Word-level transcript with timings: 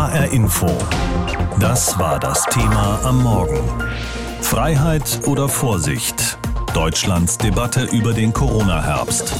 HR 0.00 0.32
Info. 0.32 0.66
Das 1.58 1.98
war 1.98 2.18
das 2.18 2.46
Thema 2.46 3.00
am 3.04 3.22
Morgen. 3.22 3.60
Freiheit 4.40 5.20
oder 5.26 5.46
Vorsicht? 5.46 6.38
Deutschlands 6.72 7.36
Debatte 7.36 7.84
über 7.92 8.14
den 8.14 8.32
Corona-Herbst. 8.32 9.34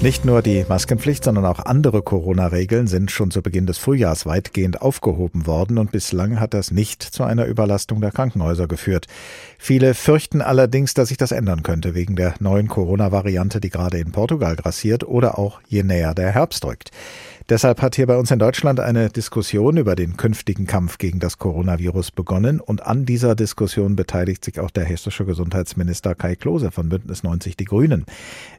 Nicht 0.00 0.24
nur 0.24 0.42
die 0.42 0.64
Maskenpflicht, 0.68 1.24
sondern 1.24 1.44
auch 1.44 1.58
andere 1.58 2.02
Corona-Regeln 2.02 2.86
sind 2.86 3.10
schon 3.10 3.32
zu 3.32 3.42
Beginn 3.42 3.66
des 3.66 3.78
Frühjahrs 3.78 4.26
weitgehend 4.26 4.80
aufgehoben 4.80 5.48
worden 5.48 5.78
und 5.78 5.90
bislang 5.90 6.38
hat 6.38 6.54
das 6.54 6.70
nicht 6.70 7.02
zu 7.02 7.24
einer 7.24 7.46
Überlastung 7.46 8.00
der 8.00 8.12
Krankenhäuser 8.12 8.68
geführt. 8.68 9.06
Viele 9.58 9.94
fürchten 9.94 10.40
allerdings, 10.40 10.94
dass 10.94 11.08
sich 11.08 11.16
das 11.16 11.32
ändern 11.32 11.64
könnte 11.64 11.94
wegen 11.96 12.14
der 12.14 12.34
neuen 12.38 12.68
Corona-Variante, 12.68 13.60
die 13.60 13.70
gerade 13.70 13.98
in 13.98 14.12
Portugal 14.12 14.54
grassiert 14.54 15.02
oder 15.02 15.36
auch 15.36 15.60
je 15.66 15.82
näher 15.82 16.14
der 16.14 16.30
Herbst 16.30 16.64
rückt. 16.64 16.92
Deshalb 17.50 17.82
hat 17.82 17.94
hier 17.94 18.06
bei 18.06 18.16
uns 18.16 18.30
in 18.30 18.38
Deutschland 18.38 18.80
eine 18.80 19.10
Diskussion 19.10 19.76
über 19.76 19.96
den 19.96 20.16
künftigen 20.16 20.66
Kampf 20.66 20.96
gegen 20.96 21.20
das 21.20 21.36
Coronavirus 21.36 22.10
begonnen 22.10 22.58
und 22.58 22.86
an 22.86 23.04
dieser 23.04 23.34
Diskussion 23.34 23.96
beteiligt 23.96 24.42
sich 24.42 24.60
auch 24.60 24.70
der 24.70 24.86
hessische 24.86 25.26
Gesundheitsminister 25.26 26.14
Kai 26.14 26.36
Klose 26.36 26.70
von 26.70 26.88
Bündnis 26.88 27.22
90 27.22 27.58
Die 27.58 27.66
Grünen. 27.66 28.06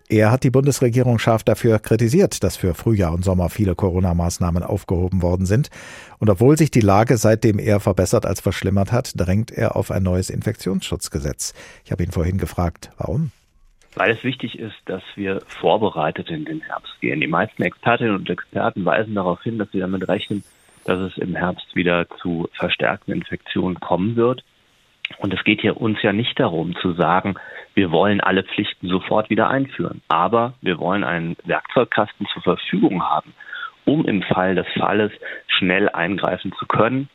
Er 0.08 0.30
hat 0.30 0.44
die 0.44 0.52
Bundesregierung 0.52 1.18
scharf 1.18 1.44
dafür 1.44 1.80
kritisiert, 1.80 2.44
dass 2.44 2.58
für 2.58 2.76
Frühjahr 2.76 3.12
und 3.12 3.26
Sommer 3.26 3.50
viele 3.50 3.74
Corona-Maßnahmen 3.74 4.62
aufgehoben 4.62 5.24
worden 5.24 5.48
sind. 5.48 5.72
Und 6.20 6.30
obwohl 6.30 6.56
sich 6.56 6.70
die 6.70 6.82
Lage 6.82 7.18
seitdem 7.18 7.58
eher 7.58 7.80
verbessert 7.80 8.28
als 8.28 8.40
verschlimmert 8.40 8.92
hat, 8.92 9.14
drängt 9.16 9.50
er 9.50 9.76
auf 9.76 9.90
ein 9.90 10.04
neues 10.04 10.30
Infektionsschutzgesetz. 10.30 11.56
Ich 11.86 11.92
habe 11.92 12.04
ihn 12.04 12.12
vorhin 12.12 12.38
gefragt, 12.38 12.92
warum? 12.98 13.32
Weil 13.96 14.12
es 14.12 14.24
wichtig 14.24 14.60
ist, 14.60 14.76
dass 14.86 15.04
wir 15.16 15.42
vorbereitet 15.48 16.30
in 16.30 16.46
den 16.46 16.62
Herbst 16.62 17.00
gehen. 17.02 17.22
Die 17.22 17.28
meisten 17.28 17.64
Expertinnen 17.64 18.16
und 18.16 18.30
Experten 18.30 18.86
weisen 18.86 19.16
darauf 19.16 19.42
hin, 19.42 19.58
dass 19.58 19.72
sie 19.72 19.80
damit 19.80 20.08
rechnen, 20.08 20.44
dass 20.84 21.00
es 21.00 21.18
im 21.18 21.36
Herbst 21.36 21.76
wieder 21.76 22.08
zu 22.22 22.48
verstärkten 22.54 23.14
Infektionen 23.14 23.80
kommen 23.80 24.16
wird. 24.16 24.44
Und 25.20 25.34
es 25.34 25.44
geht 25.44 25.62
hier 25.62 25.80
uns 25.80 26.02
ja 26.02 26.14
nicht 26.14 26.40
darum 26.40 26.76
zu 26.82 26.94
sagen, 26.94 27.36
wir 27.74 27.92
wollen 27.92 28.22
alle 28.22 28.44
Pflichten 28.44 28.88
sofort 28.88 29.30
wieder 29.30 29.50
einführen. 29.50 30.02
Aber 30.08 30.54
wir 30.62 30.80
wollen 30.80 31.04
einen 31.04 31.36
Werkzeugkasten 31.44 32.28
zur 32.34 32.42
Verfügung 32.42 33.04
haben, 33.04 33.34
um 33.86 34.06
im 34.06 34.24
Fall 34.24 34.56
des 34.56 34.68
Falles 34.78 35.12
schnell 35.48 35.90
eingreifen 35.90 36.54
zu 36.58 36.66
können. 36.66 37.10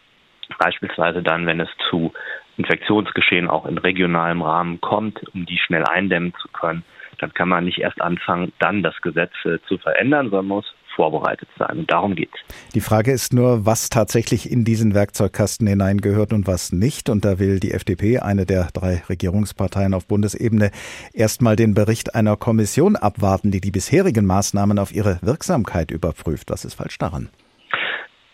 Beispielsweise 0.58 1.22
dann, 1.22 1.46
wenn 1.46 1.60
es 1.60 1.68
zu 1.90 2.12
Infektionsgeschehen 2.60 3.48
auch 3.48 3.66
in 3.66 3.78
regionalem 3.78 4.42
Rahmen 4.42 4.80
kommt, 4.80 5.18
um 5.34 5.46
die 5.46 5.58
schnell 5.58 5.84
eindämmen 5.84 6.34
zu 6.40 6.48
können, 6.48 6.84
dann 7.18 7.32
kann 7.34 7.48
man 7.48 7.64
nicht 7.64 7.78
erst 7.78 8.00
anfangen, 8.00 8.52
dann 8.58 8.82
das 8.82 8.94
Gesetz 9.02 9.32
äh, 9.44 9.58
zu 9.68 9.78
verändern, 9.78 10.30
sondern 10.30 10.46
muss 10.46 10.74
vorbereitet 10.94 11.48
sein. 11.58 11.78
Und 11.78 11.90
darum 11.90 12.14
geht 12.14 12.30
es. 12.34 12.72
Die 12.74 12.80
Frage 12.80 13.12
ist 13.12 13.32
nur, 13.32 13.64
was 13.64 13.88
tatsächlich 13.88 14.50
in 14.50 14.64
diesen 14.64 14.94
Werkzeugkasten 14.94 15.66
hineingehört 15.66 16.32
und 16.32 16.46
was 16.46 16.72
nicht. 16.72 17.08
Und 17.08 17.24
da 17.24 17.38
will 17.38 17.60
die 17.60 17.72
FDP, 17.72 18.18
eine 18.18 18.44
der 18.44 18.68
drei 18.72 19.02
Regierungsparteien 19.08 19.94
auf 19.94 20.06
Bundesebene, 20.06 20.70
erstmal 21.12 21.56
den 21.56 21.74
Bericht 21.74 22.14
einer 22.14 22.36
Kommission 22.36 22.96
abwarten, 22.96 23.50
die 23.50 23.60
die 23.60 23.70
bisherigen 23.70 24.26
Maßnahmen 24.26 24.78
auf 24.78 24.92
ihre 24.92 25.18
Wirksamkeit 25.22 25.90
überprüft. 25.90 26.50
Was 26.50 26.64
ist 26.64 26.74
falsch 26.74 26.98
daran? 26.98 27.30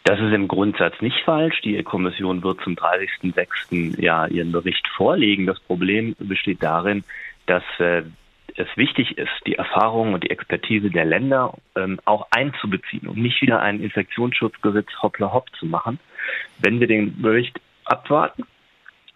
Das 0.06 0.20
ist 0.20 0.32
im 0.32 0.46
Grundsatz 0.46 0.94
nicht 1.00 1.18
falsch. 1.24 1.62
Die 1.62 1.82
Kommission 1.82 2.44
wird 2.44 2.60
zum 2.60 2.74
30.06. 2.76 4.00
ja 4.00 4.28
ihren 4.28 4.52
Bericht 4.52 4.86
vorlegen. 4.96 5.46
Das 5.46 5.58
Problem 5.58 6.14
besteht 6.20 6.62
darin, 6.62 7.02
dass 7.46 7.64
äh, 7.80 8.04
es 8.54 8.68
wichtig 8.76 9.18
ist, 9.18 9.32
die 9.46 9.56
Erfahrungen 9.56 10.14
und 10.14 10.22
die 10.22 10.30
Expertise 10.30 10.90
der 10.90 11.06
Länder 11.06 11.54
ähm, 11.74 11.98
auch 12.04 12.28
einzubeziehen 12.30 13.08
und 13.08 13.16
nicht 13.16 13.42
wieder 13.42 13.60
ein 13.60 13.80
Infektionsschutzgesetz 13.80 14.86
hoppla 15.02 15.32
hopp 15.32 15.50
zu 15.56 15.66
machen. 15.66 15.98
Wenn 16.60 16.78
wir 16.78 16.86
den 16.86 17.20
Bericht 17.20 17.60
abwarten 17.84 18.44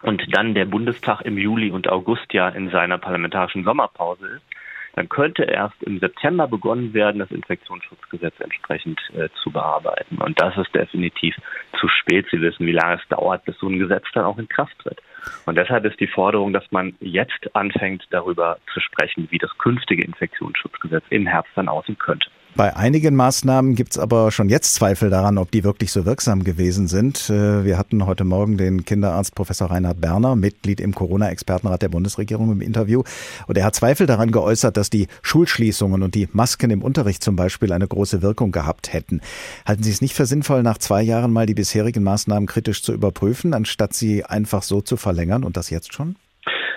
und 0.01 0.21
dann 0.35 0.53
der 0.55 0.65
Bundestag 0.65 1.21
im 1.21 1.37
Juli 1.37 1.71
und 1.71 1.87
August 1.87 2.33
ja 2.33 2.49
in 2.49 2.69
seiner 2.69 2.97
parlamentarischen 2.97 3.63
Sommerpause 3.63 4.27
ist, 4.27 4.50
dann 4.93 5.09
könnte 5.09 5.43
erst 5.43 5.81
im 5.83 5.99
September 5.99 6.47
begonnen 6.47 6.93
werden, 6.93 7.19
das 7.19 7.31
Infektionsschutzgesetz 7.31 8.33
entsprechend 8.39 8.99
äh, 9.15 9.29
zu 9.41 9.51
bearbeiten. 9.51 10.17
Und 10.17 10.39
das 10.41 10.57
ist 10.57 10.73
definitiv 10.73 11.35
zu 11.79 11.87
spät. 11.87 12.27
Sie 12.31 12.41
wissen, 12.41 12.65
wie 12.65 12.73
lange 12.73 12.95
es 12.95 13.07
dauert, 13.09 13.45
bis 13.45 13.57
so 13.59 13.67
ein 13.67 13.79
Gesetz 13.79 14.05
dann 14.13 14.25
auch 14.25 14.37
in 14.37 14.47
Kraft 14.47 14.77
tritt. 14.79 15.01
Und 15.45 15.55
deshalb 15.55 15.85
ist 15.85 15.99
die 15.99 16.07
Forderung, 16.07 16.51
dass 16.51 16.69
man 16.71 16.95
jetzt 16.99 17.55
anfängt, 17.55 18.05
darüber 18.09 18.57
zu 18.73 18.79
sprechen, 18.79 19.27
wie 19.31 19.37
das 19.37 19.55
künftige 19.57 20.03
Infektionsschutzgesetz 20.03 21.03
im 21.09 21.27
Herbst 21.27 21.51
dann 21.55 21.69
aussehen 21.69 21.97
könnte. 21.97 22.29
Bei 22.53 22.75
einigen 22.75 23.15
Maßnahmen 23.15 23.75
gibt 23.75 23.93
es 23.93 23.97
aber 23.97 24.29
schon 24.29 24.49
jetzt 24.49 24.73
Zweifel 24.75 25.09
daran, 25.09 25.37
ob 25.37 25.51
die 25.51 25.63
wirklich 25.63 25.89
so 25.91 26.05
wirksam 26.05 26.43
gewesen 26.43 26.87
sind. 26.87 27.29
Äh, 27.29 27.63
wir 27.63 27.77
hatten 27.77 28.05
heute 28.05 28.25
Morgen 28.25 28.57
den 28.57 28.83
Kinderarzt 28.83 29.35
Professor 29.35 29.71
Reinhard 29.71 30.01
Berner, 30.01 30.35
Mitglied 30.35 30.81
im 30.81 30.93
Corona-Expertenrat 30.93 31.81
der 31.81 31.87
Bundesregierung 31.87 32.51
im 32.51 32.59
Interview. 32.59 33.03
Und 33.47 33.57
er 33.57 33.63
hat 33.63 33.75
Zweifel 33.75 34.05
daran 34.05 34.31
geäußert, 34.31 34.75
dass 34.75 34.89
die 34.89 35.07
Schulschließungen 35.21 36.03
und 36.03 36.13
die 36.13 36.27
Masken 36.33 36.71
im 36.71 36.81
Unterricht 36.81 37.23
zum 37.23 37.37
Beispiel 37.37 37.71
eine 37.71 37.87
große 37.87 38.21
Wirkung 38.21 38.51
gehabt 38.51 38.91
hätten. 38.91 39.21
Halten 39.65 39.83
Sie 39.83 39.91
es 39.91 40.01
nicht 40.01 40.13
für 40.13 40.25
sinnvoll, 40.25 40.61
nach 40.61 40.77
zwei 40.77 41.01
Jahren 41.01 41.31
mal 41.31 41.45
die 41.45 41.53
bisherigen 41.53 42.03
Maßnahmen 42.03 42.47
kritisch 42.47 42.83
zu 42.83 42.93
überprüfen, 42.93 43.53
anstatt 43.53 43.93
sie 43.93 44.25
einfach 44.25 44.61
so 44.61 44.81
zu 44.81 44.97
verlängern 44.97 45.45
und 45.45 45.55
das 45.55 45.69
jetzt 45.69 45.93
schon? 45.93 46.17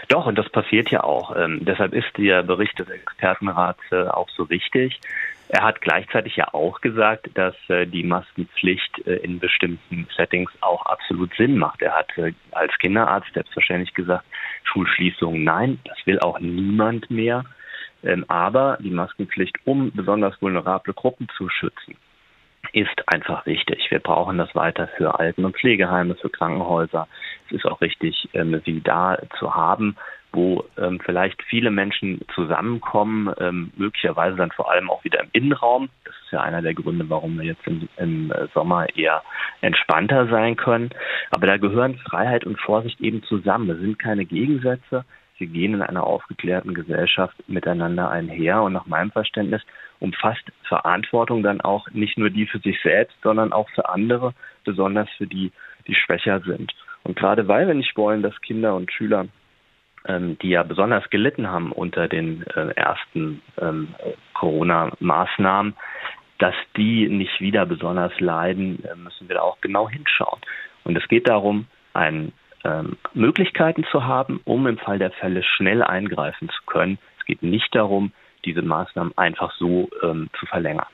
Doch, 0.09 0.27
und 0.27 0.37
das 0.39 0.49
passiert 0.51 0.91
ja 0.91 1.03
auch. 1.03 1.35
Ähm, 1.37 1.61
deshalb 1.65 1.95
ist 1.95 2.07
der 2.17 2.43
Bericht 2.43 2.79
des 2.79 2.89
Expertenrats 2.89 3.81
äh, 3.91 4.07
auch 4.07 4.29
so 4.31 4.49
wichtig. 4.51 5.01
Er 5.57 5.63
hat 5.63 5.81
gleichzeitig 5.81 6.35
ja 6.35 6.53
auch 6.53 6.81
gesagt, 6.81 7.31
dass 7.35 7.55
äh, 7.69 7.87
die 7.87 8.03
Maskenpflicht 8.03 9.07
äh, 9.07 9.19
in 9.19 9.39
bestimmten 9.39 10.09
Settings 10.17 10.51
auch 10.61 10.85
absolut 10.85 11.33
Sinn 11.37 11.59
macht. 11.59 11.81
Er 11.81 11.93
hat 11.93 12.09
äh, 12.19 12.33
als 12.51 12.77
Kinderarzt 12.79 13.33
selbstverständlich 13.35 13.95
gesagt, 13.95 14.25
Schulschließungen 14.65 15.45
nein, 15.45 15.79
das 15.85 15.97
will 16.07 16.19
auch 16.19 16.41
niemand 16.41 17.09
mehr. 17.09 17.45
Ähm, 18.03 18.25
aber 18.27 18.79
die 18.81 18.91
Maskenpflicht, 18.91 19.57
um 19.65 19.93
besonders 19.93 20.43
vulnerable 20.43 20.93
Gruppen 20.93 21.29
zu 21.37 21.49
schützen, 21.49 21.97
ist 22.73 23.05
einfach 23.07 23.47
wichtig. 23.47 23.87
Wir 23.91 24.01
brauchen 24.01 24.39
das 24.39 24.53
weiter 24.57 24.89
für 24.97 25.21
Alten- 25.21 25.45
und 25.45 25.57
Pflegeheime, 25.57 26.17
für 26.17 26.31
Krankenhäuser. 26.31 27.07
Es 27.47 27.59
ist 27.59 27.67
auch 27.67 27.81
richtig, 27.81 28.29
ähm, 28.35 28.61
sie 28.65 28.81
da 28.81 29.19
zu 29.39 29.55
haben 29.55 29.95
wo 30.35 30.65
ähm, 30.77 31.01
vielleicht 31.05 31.43
viele 31.45 31.71
Menschen 31.71 32.21
zusammenkommen, 32.35 33.33
ähm, 33.39 33.73
möglicherweise 33.77 34.37
dann 34.37 34.51
vor 34.51 34.71
allem 34.71 34.91
auch 34.91 35.05
wieder 35.05 35.21
im 35.21 35.29
Innenraum. 35.33 35.89
Das 36.05 36.15
ist 36.25 36.33
ja 36.33 36.41
einer 36.41 36.63
der 36.63 36.75
Gründe, 36.75 37.09
warum 37.09 37.39
wir 37.39 37.45
jetzt 37.45 37.67
im, 37.67 37.89
im 37.97 38.33
Sommer 38.53 38.87
eher 38.97 39.23
entspannter 39.61 40.27
sein 40.29 40.57
können. 40.57 40.91
Aber 41.31 41.47
da 41.47 41.57
gehören 41.57 41.99
Freiheit 41.99 42.45
und 42.45 42.61
Vorsicht 42.61 43.01
eben 43.01 43.23
zusammen. 43.23 43.69
Das 43.69 43.79
sind 43.79 43.99
keine 43.99 44.25
Gegensätze. 44.25 45.05
Sie 45.39 45.47
gehen 45.47 45.75
in 45.75 45.83
einer 45.83 46.05
aufgeklärten 46.05 46.75
Gesellschaft 46.75 47.37
miteinander 47.49 48.11
einher. 48.11 48.63
Und 48.63 48.73
nach 48.73 48.87
meinem 48.87 49.11
Verständnis 49.11 49.63
umfasst 50.01 50.45
Verantwortung 50.69 51.43
dann 51.43 51.61
auch 51.61 51.89
nicht 51.91 52.19
nur 52.19 52.31
die 52.31 52.47
für 52.47 52.59
sich 52.59 52.81
selbst, 52.83 53.17
sondern 53.23 53.53
auch 53.53 53.69
für 53.71 53.89
andere, 53.89 54.35
besonders 54.65 55.09
für 55.17 55.27
die, 55.27 55.53
die 55.87 55.95
schwächer 55.95 56.41
sind. 56.41 56.73
Und 57.03 57.17
gerade 57.17 57.49
weil 57.49 57.67
wir 57.67 57.75
nicht 57.75 57.97
wollen, 57.97 58.23
dass 58.23 58.41
Kinder 58.41 58.75
und 58.75 58.93
Schüler 58.93 59.27
ähm, 60.07 60.39
die 60.41 60.51
ja 60.51 60.63
besonders 60.63 61.09
gelitten 61.11 61.49
haben 61.49 61.73
unter 61.73 62.09
den 62.09 62.45
äh, 62.55 62.73
ersten 62.75 63.43
ähm, 63.61 63.95
Corona-Maßnahmen, 64.35 65.75
dass 66.39 66.55
die 66.77 67.09
nicht 67.09 67.41
wieder 67.41 67.67
besonders 67.67 68.19
leiden, 68.21 68.85
äh, 68.85 68.97
müssen 68.97 69.29
wir 69.29 69.37
da 69.37 69.43
auch 69.43 69.61
genau 69.61 69.89
hinschauen. 69.89 70.41
Und 70.85 70.97
es 70.97 71.09
geht 71.09 71.29
darum, 71.29 71.67
ein, 71.95 72.33
ähm, 72.65 72.97
Möglichkeiten 73.13 73.85
zu 73.91 74.05
haben, 74.05 74.41
um 74.45 74.67
im 74.67 74.79
Fall 74.79 74.99
der 74.99 75.13
Fälle 75.13 75.43
schnell 75.43 75.83
eingreifen 75.83 76.49
zu 76.49 76.63
können. 76.67 76.99
Es 77.19 77.25
geht 77.27 77.43
nicht 77.43 77.75
darum, 77.75 78.13
diese 78.45 78.63
Maßnahmen 78.63 79.17
einfach 79.17 79.53
so 79.59 79.89
ähm, 80.03 80.29
zu 80.39 80.47
verlängern. 80.47 80.87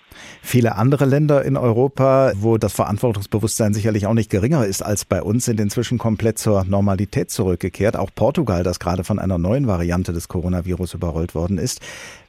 Viele 0.42 0.76
andere 0.76 1.04
Länder 1.04 1.44
in 1.44 1.56
Europa, 1.56 2.32
wo 2.36 2.58
das 2.58 2.72
Verantwortungsbewusstsein 2.72 3.74
sicherlich 3.74 4.06
auch 4.06 4.14
nicht 4.14 4.30
geringer 4.30 4.64
ist 4.64 4.82
als 4.82 5.04
bei 5.04 5.22
uns, 5.22 5.44
sind 5.44 5.60
inzwischen 5.60 5.98
komplett 5.98 6.38
zur 6.38 6.64
Normalität 6.64 7.30
zurückgekehrt. 7.30 7.96
Auch 7.96 8.10
Portugal, 8.14 8.62
das 8.62 8.80
gerade 8.80 9.04
von 9.04 9.18
einer 9.18 9.38
neuen 9.38 9.66
Variante 9.66 10.12
des 10.12 10.28
Coronavirus 10.28 10.94
überrollt 10.94 11.34
worden 11.34 11.58
ist. 11.58 11.80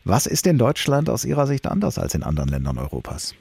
Was 0.04 0.26
ist 0.26 0.48
in 0.48 0.58
Deutschland 0.58 1.10
aus 1.10 1.26
Ihrer 1.26 1.48
Sicht 1.48 1.68
anders 1.68 1.98
als 1.98 2.16
in 2.16 2.24
anderen 2.24 2.50
Ländern 2.50 2.78
Europas? 2.78 3.36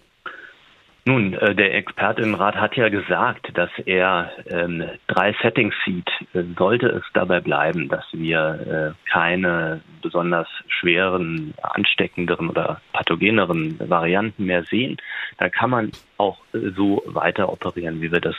Nun, 1.11 1.35
äh, 1.35 1.57
der 1.57 1.75
Expertinnenrat 1.75 2.55
hat 2.55 2.77
ja 2.77 2.89
gesagt, 2.89 3.51
dass 3.55 3.71
er 3.85 4.31
ähm, 4.49 4.85
drei 5.09 5.35
Settings 5.43 5.75
sieht. 5.85 6.09
Äh, 6.35 6.45
sollte 6.57 6.87
es 6.87 7.03
dabei 7.15 7.41
bleiben, 7.41 7.89
dass 7.89 8.05
wir 8.13 8.95
äh, 8.95 9.11
keine 9.11 9.81
besonders 10.03 10.47
schweren, 10.69 11.53
ansteckenderen 11.63 12.49
oder 12.49 12.81
pathogeneren 12.93 13.77
Varianten 13.91 14.45
mehr 14.45 14.63
sehen, 14.63 14.99
dann 15.39 15.51
kann 15.51 15.71
man 15.71 15.91
auch 16.17 16.39
äh, 16.53 16.71
so 16.77 17.03
weiter 17.07 17.53
operieren, 17.53 18.01
wie 18.01 18.13
wir 18.13 18.21
das 18.21 18.37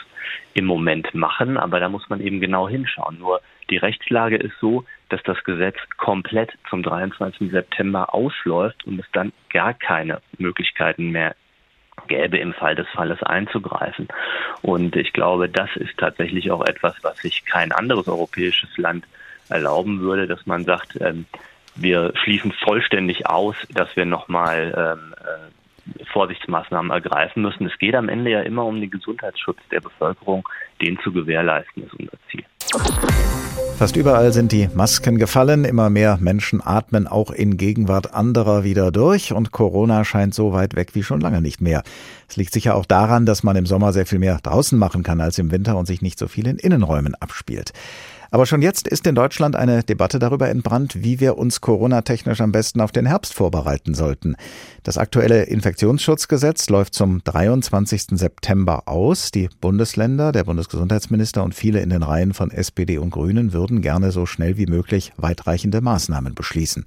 im 0.54 0.64
Moment 0.64 1.14
machen. 1.14 1.58
Aber 1.58 1.78
da 1.78 1.90
muss 1.90 2.08
man 2.08 2.22
eben 2.22 2.40
genau 2.40 2.70
hinschauen. 2.70 3.18
Nur 3.18 3.42
die 3.68 3.76
Rechtslage 3.76 4.36
ist 4.36 4.58
so, 4.62 4.86
dass 5.10 5.22
das 5.24 5.44
Gesetz 5.44 5.76
komplett 5.98 6.52
zum 6.70 6.82
23. 6.82 7.50
September 7.50 8.14
ausläuft 8.14 8.82
und 8.86 8.98
es 8.98 9.06
dann 9.12 9.34
gar 9.50 9.74
keine 9.74 10.22
Möglichkeiten 10.38 11.10
mehr 11.10 11.34
gäbe, 12.08 12.38
im 12.38 12.52
Fall 12.52 12.74
des 12.74 12.88
Falles 12.88 13.22
einzugreifen. 13.22 14.08
Und 14.62 14.96
ich 14.96 15.12
glaube, 15.12 15.48
das 15.48 15.70
ist 15.76 15.96
tatsächlich 15.98 16.50
auch 16.50 16.64
etwas, 16.64 16.94
was 17.02 17.18
sich 17.18 17.44
kein 17.44 17.72
anderes 17.72 18.08
europäisches 18.08 18.76
Land 18.76 19.04
erlauben 19.48 20.00
würde, 20.00 20.26
dass 20.26 20.46
man 20.46 20.64
sagt, 20.64 21.00
ähm, 21.00 21.26
wir 21.74 22.12
schließen 22.22 22.52
vollständig 22.52 23.26
aus, 23.26 23.56
dass 23.70 23.94
wir 23.96 24.04
nochmal 24.04 24.74
ähm, 24.76 25.14
äh, 25.18 26.04
Vorsichtsmaßnahmen 26.12 26.90
ergreifen 26.90 27.42
müssen. 27.42 27.66
Es 27.66 27.78
geht 27.78 27.94
am 27.94 28.08
Ende 28.08 28.30
ja 28.30 28.40
immer 28.42 28.64
um 28.64 28.80
den 28.80 28.90
Gesundheitsschutz 28.90 29.58
der 29.70 29.80
Bevölkerung. 29.80 30.48
Den 30.80 30.98
zu 31.00 31.12
gewährleisten 31.12 31.84
ist 31.84 31.94
unser 31.94 32.18
Ziel. 32.30 32.44
Fast 33.82 33.96
überall 33.96 34.32
sind 34.32 34.52
die 34.52 34.68
Masken 34.72 35.18
gefallen, 35.18 35.64
immer 35.64 35.90
mehr 35.90 36.16
Menschen 36.20 36.60
atmen 36.64 37.08
auch 37.08 37.32
in 37.32 37.56
Gegenwart 37.56 38.14
anderer 38.14 38.62
wieder 38.62 38.92
durch 38.92 39.32
und 39.32 39.50
Corona 39.50 40.04
scheint 40.04 40.34
so 40.34 40.52
weit 40.52 40.76
weg 40.76 40.90
wie 40.94 41.02
schon 41.02 41.20
lange 41.20 41.42
nicht 41.42 41.60
mehr. 41.60 41.82
Es 42.28 42.36
liegt 42.36 42.52
sicher 42.52 42.76
auch 42.76 42.86
daran, 42.86 43.26
dass 43.26 43.42
man 43.42 43.56
im 43.56 43.66
Sommer 43.66 43.92
sehr 43.92 44.06
viel 44.06 44.20
mehr 44.20 44.38
draußen 44.40 44.78
machen 44.78 45.02
kann 45.02 45.20
als 45.20 45.36
im 45.38 45.50
Winter 45.50 45.76
und 45.76 45.86
sich 45.86 46.00
nicht 46.00 46.16
so 46.16 46.28
viel 46.28 46.46
in 46.46 46.58
Innenräumen 46.58 47.16
abspielt. 47.16 47.72
Aber 48.32 48.46
schon 48.46 48.62
jetzt 48.62 48.88
ist 48.88 49.06
in 49.06 49.14
Deutschland 49.14 49.56
eine 49.56 49.82
Debatte 49.82 50.18
darüber 50.18 50.48
entbrannt, 50.48 51.04
wie 51.04 51.20
wir 51.20 51.36
uns 51.36 51.60
Corona-technisch 51.60 52.40
am 52.40 52.50
besten 52.50 52.80
auf 52.80 52.90
den 52.90 53.04
Herbst 53.04 53.34
vorbereiten 53.34 53.92
sollten. 53.92 54.36
Das 54.84 54.96
aktuelle 54.96 55.42
Infektionsschutzgesetz 55.42 56.70
läuft 56.70 56.94
zum 56.94 57.22
23. 57.24 58.18
September 58.18 58.88
aus. 58.88 59.32
Die 59.32 59.50
Bundesländer, 59.60 60.32
der 60.32 60.44
Bundesgesundheitsminister 60.44 61.44
und 61.44 61.54
viele 61.54 61.80
in 61.80 61.90
den 61.90 62.02
Reihen 62.02 62.32
von 62.32 62.50
SPD 62.50 62.96
und 62.96 63.10
Grünen 63.10 63.52
würden 63.52 63.82
gerne 63.82 64.12
so 64.12 64.24
schnell 64.24 64.56
wie 64.56 64.66
möglich 64.66 65.12
weitreichende 65.18 65.82
Maßnahmen 65.82 66.34
beschließen. 66.34 66.86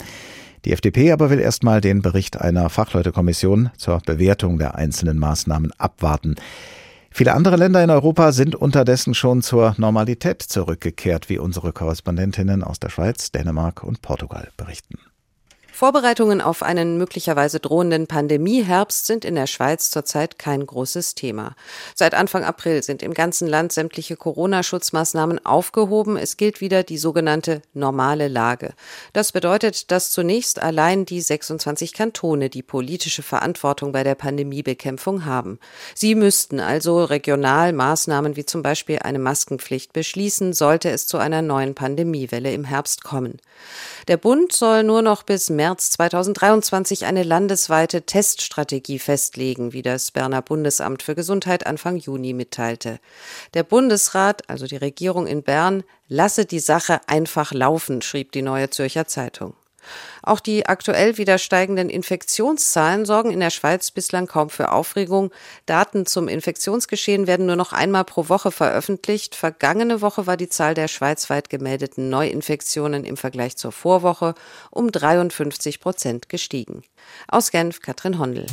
Die 0.66 0.72
FDP 0.72 1.12
aber 1.12 1.30
will 1.30 1.40
erstmal 1.40 1.80
den 1.80 2.02
Bericht 2.02 2.42
einer 2.42 2.72
Fachleutekommission 2.72 3.70
zur 3.78 4.00
Bewertung 4.04 4.58
der 4.58 4.74
einzelnen 4.74 5.20
Maßnahmen 5.20 5.74
abwarten. 5.78 6.38
Viele 7.18 7.34
andere 7.34 7.56
Länder 7.56 7.82
in 7.82 7.90
Europa 7.90 8.34
sind 8.34 8.56
unterdessen 8.56 9.14
schon 9.14 9.42
zur 9.42 9.74
Normalität 9.78 10.42
zurückgekehrt, 10.42 11.30
wie 11.30 11.40
unsere 11.40 11.72
Korrespondentinnen 11.72 12.62
aus 12.62 12.78
der 12.78 12.90
Schweiz, 12.90 13.32
Dänemark 13.32 13.84
und 13.84 14.02
Portugal 14.02 14.50
berichten. 14.58 14.98
Vorbereitungen 15.76 16.40
auf 16.40 16.64
einen 16.64 16.98
möglicherweise 16.98 17.60
drohenden 17.60 18.08
Pandemieherbst 18.08 19.06
sind 19.06 19.26
in 19.26 19.36
der 19.36 19.46
Schweiz 19.46 19.92
zurzeit 19.92 20.40
kein 20.40 20.66
großes 20.66 21.16
Thema. 21.16 21.54
Seit 21.96 22.14
Anfang 22.14 22.46
April 22.46 22.82
sind 22.82 23.04
im 23.04 23.14
ganzen 23.14 23.46
Land 23.46 23.74
sämtliche 23.74 24.16
Corona-Schutzmaßnahmen 24.16 25.46
aufgehoben. 25.46 26.16
Es 26.16 26.38
gilt 26.38 26.62
wieder 26.62 26.84
die 26.84 26.98
sogenannte 26.98 27.62
normale 27.74 28.30
Lage. 28.30 28.74
Das 29.12 29.34
bedeutet, 29.34 29.92
dass 29.92 30.12
zunächst 30.12 30.62
allein 30.62 31.06
die 31.06 31.20
26 31.20 31.92
Kantone 31.92 32.50
die 32.50 32.64
politische 32.64 33.22
Verantwortung 33.22 33.92
bei 33.92 34.06
der 34.06 34.16
Pandemiebekämpfung 34.16 35.26
haben. 35.26 35.60
Sie 35.94 36.16
müssten 36.16 36.62
also 36.62 37.04
regional 37.04 37.74
Maßnahmen 37.74 38.38
wie 38.38 38.46
zum 38.46 38.64
Beispiel 38.64 39.00
eine 39.00 39.20
Maskenpflicht 39.20 39.92
beschließen, 39.92 40.54
sollte 40.54 40.90
es 40.90 41.06
zu 41.06 41.18
einer 41.18 41.42
neuen 41.42 41.76
Pandemiewelle 41.76 42.54
im 42.54 42.64
Herbst 42.64 43.04
kommen. 43.04 43.42
Der 44.08 44.16
Bund 44.16 44.54
soll 44.54 44.84
nur 44.84 45.02
noch 45.02 45.24
bis 45.24 45.50
März 45.50 45.65
2023 45.74 47.06
eine 47.06 47.24
landesweite 47.24 48.04
Teststrategie 48.04 49.00
festlegen, 49.00 49.74
wie 49.74 49.82
das 49.82 50.12
Berner 50.12 50.44
Bundesamt 50.44 51.02
für 51.02 51.16
Gesundheit 51.16 51.66
Anfang 51.66 51.98
Juni 51.98 52.34
mitteilte. 52.34 53.00
Der 53.56 53.64
Bundesrat, 53.64 54.48
also 54.48 54.68
die 54.68 54.76
Regierung 54.76 55.26
in 55.26 55.42
Bern, 55.42 55.84
lasse 56.08 56.46
die 56.46 56.60
Sache 56.60 57.02
einfach 57.08 57.52
laufen, 57.52 58.04
schrieb 58.04 58.32
die 58.32 58.44
Neue 58.44 58.70
Zürcher 58.70 59.08
Zeitung. 59.08 59.56
Auch 60.26 60.40
die 60.40 60.66
aktuell 60.66 61.18
wieder 61.20 61.38
steigenden 61.38 61.90
Infektionszahlen 61.90 63.06
sorgen 63.06 63.30
in 63.32 63.40
der 63.40 63.52
Schweiz 63.52 63.92
bislang 63.92 64.26
kaum 64.26 64.50
für 64.50 64.72
Aufregung. 64.72 65.32
Daten 65.68 66.08
zum 66.08 66.28
Infektionsgeschehen 66.28 67.28
werden 67.28 67.46
nur 67.46 67.56
noch 67.56 67.74
einmal 67.74 68.06
pro 68.06 68.28
Woche 68.28 68.52
veröffentlicht. 68.52 69.36
Vergangene 69.36 70.02
Woche 70.02 70.26
war 70.26 70.36
die 70.36 70.50
Zahl 70.50 70.74
der 70.74 70.88
schweizweit 70.88 71.52
gemeldeten 71.52 72.10
Neuinfektionen 72.10 73.06
im 73.06 73.18
Vergleich 73.18 73.56
zur 73.56 73.72
Vorwoche 73.72 74.34
um 74.72 74.92
53 74.92 75.80
Prozent 75.80 76.28
gestiegen. 76.28 76.82
Aus 77.28 77.52
Genf, 77.52 77.82
Katrin 77.82 78.18
Hondel. 78.18 78.48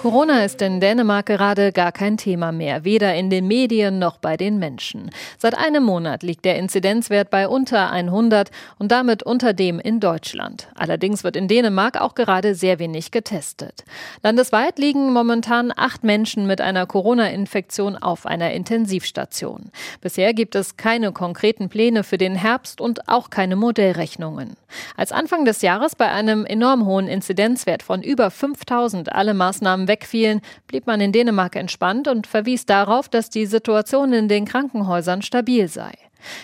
Corona 0.00 0.44
ist 0.44 0.62
in 0.62 0.80
Dänemark 0.80 1.26
gerade 1.26 1.72
gar 1.72 1.92
kein 1.92 2.16
Thema 2.16 2.52
mehr, 2.52 2.84
weder 2.84 3.14
in 3.14 3.28
den 3.28 3.46
Medien 3.46 3.98
noch 3.98 4.16
bei 4.16 4.36
den 4.36 4.58
Menschen. 4.58 5.10
Seit 5.38 5.58
einem 5.58 5.82
Monat 5.82 6.22
liegt 6.22 6.44
der 6.44 6.56
Inzidenzwert 6.56 7.30
bei 7.30 7.48
unter 7.48 7.90
100 7.90 8.50
und 8.78 8.92
damit 8.92 9.22
unter 9.22 9.52
dem 9.52 9.78
in 9.80 10.00
Deutschland. 10.00 10.68
Allerdings 10.74 10.99
wird 11.24 11.36
in 11.36 11.48
Dänemark 11.48 12.00
auch 12.00 12.14
gerade 12.14 12.54
sehr 12.54 12.78
wenig 12.78 13.10
getestet. 13.10 13.84
Landesweit 14.22 14.78
liegen 14.78 15.12
momentan 15.12 15.72
acht 15.74 16.04
Menschen 16.04 16.46
mit 16.46 16.60
einer 16.60 16.86
Corona-Infektion 16.86 17.96
auf 17.96 18.26
einer 18.26 18.52
Intensivstation. 18.52 19.70
Bisher 20.00 20.34
gibt 20.34 20.54
es 20.54 20.76
keine 20.76 21.12
konkreten 21.12 21.68
Pläne 21.68 22.04
für 22.04 22.18
den 22.18 22.34
Herbst 22.34 22.80
und 22.80 23.08
auch 23.08 23.30
keine 23.30 23.56
Modellrechnungen. 23.56 24.56
Als 24.96 25.12
Anfang 25.12 25.44
des 25.44 25.62
Jahres 25.62 25.96
bei 25.96 26.10
einem 26.10 26.46
enorm 26.46 26.86
hohen 26.86 27.08
Inzidenzwert 27.08 27.82
von 27.82 28.02
über 28.02 28.30
5000 28.30 29.12
alle 29.12 29.34
Maßnahmen 29.34 29.88
wegfielen, 29.88 30.40
blieb 30.66 30.86
man 30.86 31.00
in 31.00 31.12
Dänemark 31.12 31.56
entspannt 31.56 32.08
und 32.08 32.26
verwies 32.26 32.66
darauf, 32.66 33.08
dass 33.08 33.30
die 33.30 33.46
Situation 33.46 34.12
in 34.12 34.28
den 34.28 34.44
Krankenhäusern 34.44 35.22
stabil 35.22 35.68
sei. 35.68 35.92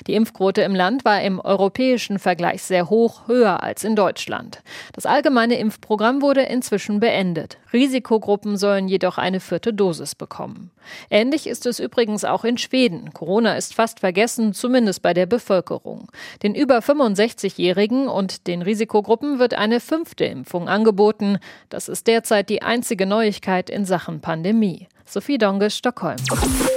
Die 0.07 0.15
Impfquote 0.15 0.63
im 0.63 0.75
Land 0.75 1.05
war 1.05 1.23
im 1.23 1.41
europäischen 1.41 2.19
Vergleich 2.19 2.63
sehr 2.63 2.91
hoch, 2.91 3.29
höher 3.29 3.63
als 3.63 3.85
in 3.85 3.97
Deutschland. 3.97 4.63
Das 4.93 5.07
allgemeine 5.07 5.59
Impfprogramm 5.59 6.23
wurde 6.23 6.43
inzwischen 6.43 7.01
beendet. 7.01 7.59
Risikogruppen 7.73 8.57
sollen 8.57 8.89
jedoch 8.89 9.19
eine 9.19 9.41
vierte 9.41 9.75
Dosis 9.75 10.15
bekommen. 10.15 10.71
Ähnlich 11.11 11.47
ist 11.47 11.67
es 11.67 11.81
übrigens 11.81 12.25
auch 12.25 12.45
in 12.45 12.59
Schweden. 12.59 13.13
Corona 13.13 13.57
ist 13.57 13.75
fast 13.75 14.01
vergessen, 14.01 14.55
zumindest 14.55 15.03
bei 15.03 15.15
der 15.15 15.27
Bevölkerung. 15.27 16.11
Den 16.43 16.55
über 16.55 16.79
65-Jährigen 16.79 18.09
und 18.09 18.47
den 18.47 18.63
Risikogruppen 18.63 19.39
wird 19.39 19.55
eine 19.55 19.81
fünfte 19.81 20.25
Impfung 20.25 20.69
angeboten. 20.69 21.39
Das 21.69 21.89
ist 21.89 22.07
derzeit 22.07 22.49
die 22.49 22.63
einzige 22.63 23.07
Neuigkeit 23.07 23.71
in 23.71 23.85
Sachen 23.85 24.21
Pandemie. 24.21 24.89
Sophie 25.09 25.39
Donge, 25.39 25.71
Stockholm. 25.71 26.17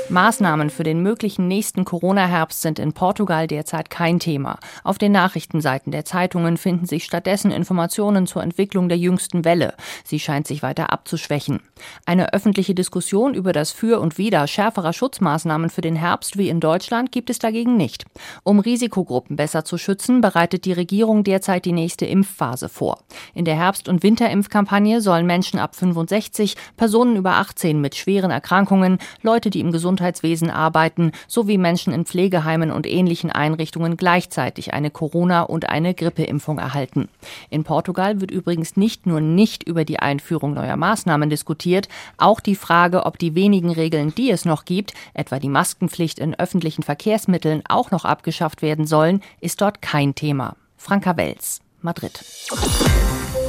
Maßnahmen 0.09 0.69
für 0.69 0.83
den 0.83 1.01
möglichen 1.01 1.47
nächsten 1.47 1.83
Corona-Herbst 1.83 2.61
sind 2.61 2.79
in 2.79 2.93
Portugal 2.93 3.47
derzeit 3.47 3.89
kein 3.89 4.19
Thema. 4.19 4.59
Auf 4.83 4.97
den 4.97 5.11
Nachrichtenseiten 5.11 5.91
der 5.91 6.05
Zeitungen 6.05 6.57
finden 6.57 6.85
sich 6.85 7.03
stattdessen 7.03 7.51
Informationen 7.51 8.27
zur 8.27 8.43
Entwicklung 8.43 8.89
der 8.89 8.97
jüngsten 8.97 9.45
Welle. 9.45 9.73
Sie 10.03 10.19
scheint 10.19 10.47
sich 10.47 10.63
weiter 10.63 10.91
abzuschwächen. 10.91 11.61
Eine 12.05 12.33
öffentliche 12.33 12.73
Diskussion 12.75 13.33
über 13.33 13.51
das 13.51 13.71
Für 13.71 13.99
und 13.99 14.17
Wider 14.17 14.47
schärferer 14.47 14.93
Schutzmaßnahmen 14.93 15.69
für 15.69 15.81
den 15.81 15.95
Herbst 15.95 16.37
wie 16.37 16.49
in 16.49 16.59
Deutschland 16.59 17.11
gibt 17.11 17.30
es 17.30 17.39
dagegen 17.39 17.77
nicht. 17.77 18.06
Um 18.44 18.59
Risikogruppen 18.59 19.35
besser 19.35 19.65
zu 19.65 19.77
schützen, 19.77 20.21
bereitet 20.21 20.65
die 20.65 20.73
Regierung 20.73 21.23
derzeit 21.23 21.65
die 21.65 21.71
nächste 21.71 22.06
Impfphase 22.06 22.69
vor. 22.69 22.99
In 23.33 23.45
der 23.45 23.56
Herbst- 23.56 23.89
und 23.89 24.04
Winterimpfkampagne 24.04 25.01
sollen 25.01 25.25
Menschen 25.25 25.59
ab 25.59 25.75
65, 25.75 26.56
Personen 26.77 27.15
über 27.15 27.33
18 27.33 27.80
mit 27.81 27.95
schweren 27.95 28.19
Erkrankungen, 28.28 28.99
Leute, 29.21 29.49
die 29.49 29.61
im 29.61 29.71
Gesundheitswesen 29.71 30.49
arbeiten, 30.49 31.11
sowie 31.28 31.57
Menschen 31.57 31.94
in 31.94 32.06
Pflegeheimen 32.06 32.71
und 32.71 32.85
ähnlichen 32.85 33.31
Einrichtungen 33.31 33.97
gleichzeitig 33.97 34.73
eine 34.73 34.92
Corona- 34.92 35.44
und 35.44 35.69
eine 35.69 35.94
Grippeimpfung 35.94 36.59
erhalten. 36.59 37.07
In 37.49 37.64
Portugal 37.64 38.21
wird 38.21 38.31
übrigens 38.31 38.78
nicht 38.78 39.06
nur 39.06 39.21
nicht 39.21 39.64
über 39.64 39.85
die 39.85 39.99
Einführung 39.99 40.54
neuer 40.54 40.78
Maßnahmen 40.78 41.30
diskutiert, 41.30 41.88
auch 42.18 42.40
die 42.40 42.56
Frage, 42.56 43.06
ob 43.06 43.18
die 43.18 43.35
wenigen 43.35 43.71
Regeln, 43.71 44.14
die 44.14 44.31
es 44.31 44.45
noch 44.45 44.66
gibt, 44.66 44.94
etwa 45.14 45.40
die 45.40 45.49
Maskenpflicht 45.49 46.19
in 46.19 46.38
öffentlichen 46.38 46.83
Verkehrsmitteln, 46.83 47.64
auch 47.68 47.92
noch 47.92 48.06
abgeschafft 48.06 48.61
werden 48.61 48.85
sollen, 48.85 49.21
ist 49.40 49.61
dort 49.61 49.81
kein 49.81 50.16
Thema. 50.16 50.56
Franka 50.78 51.18
Wels, 51.18 51.61
Madrid. 51.81 52.23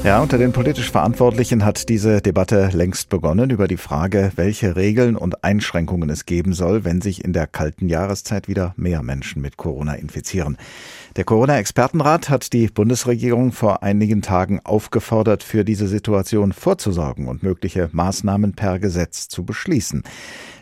Ja, 0.03 0.23
unter 0.23 0.39
den 0.39 0.53
politisch 0.53 0.91
Verantwortlichen 0.91 1.63
hat 1.63 1.91
diese 1.91 2.23
Debatte 2.23 2.71
längst 2.73 3.11
begonnen 3.11 3.51
über 3.51 3.69
die 3.69 3.77
Frage, 3.77 4.33
welche 4.35 4.75
Regeln 4.75 5.15
und 5.15 5.45
Einschränkungen 5.45 6.09
es 6.09 6.25
geben 6.25 6.55
soll, 6.55 6.87
wenn 6.87 7.03
sich 7.03 7.23
in 7.23 7.35
der 7.35 7.47
kalten 7.47 7.87
Jahreszeit 7.87 8.49
wieder 8.49 8.73
mehr 8.77 9.03
Menschen 9.03 9.43
mit 9.43 9.59
Corona 9.59 9.95
infizieren. 9.95 10.57
Der 11.17 11.25
Corona-Expertenrat 11.25 12.31
hat 12.31 12.55
die 12.55 12.69
Bundesregierung 12.69 13.53
vor 13.53 13.83
einigen 13.83 14.23
Tagen 14.23 14.61
aufgefordert, 14.65 15.43
für 15.43 15.67
diese 15.67 15.87
Situation 15.87 16.53
vorzusorgen 16.53 17.29
und 17.29 17.43
mögliche 17.43 17.91
Maßnahmen 17.93 18.55
per 18.55 18.79
Gesetz 18.79 19.29
zu 19.29 19.45
beschließen. 19.45 20.03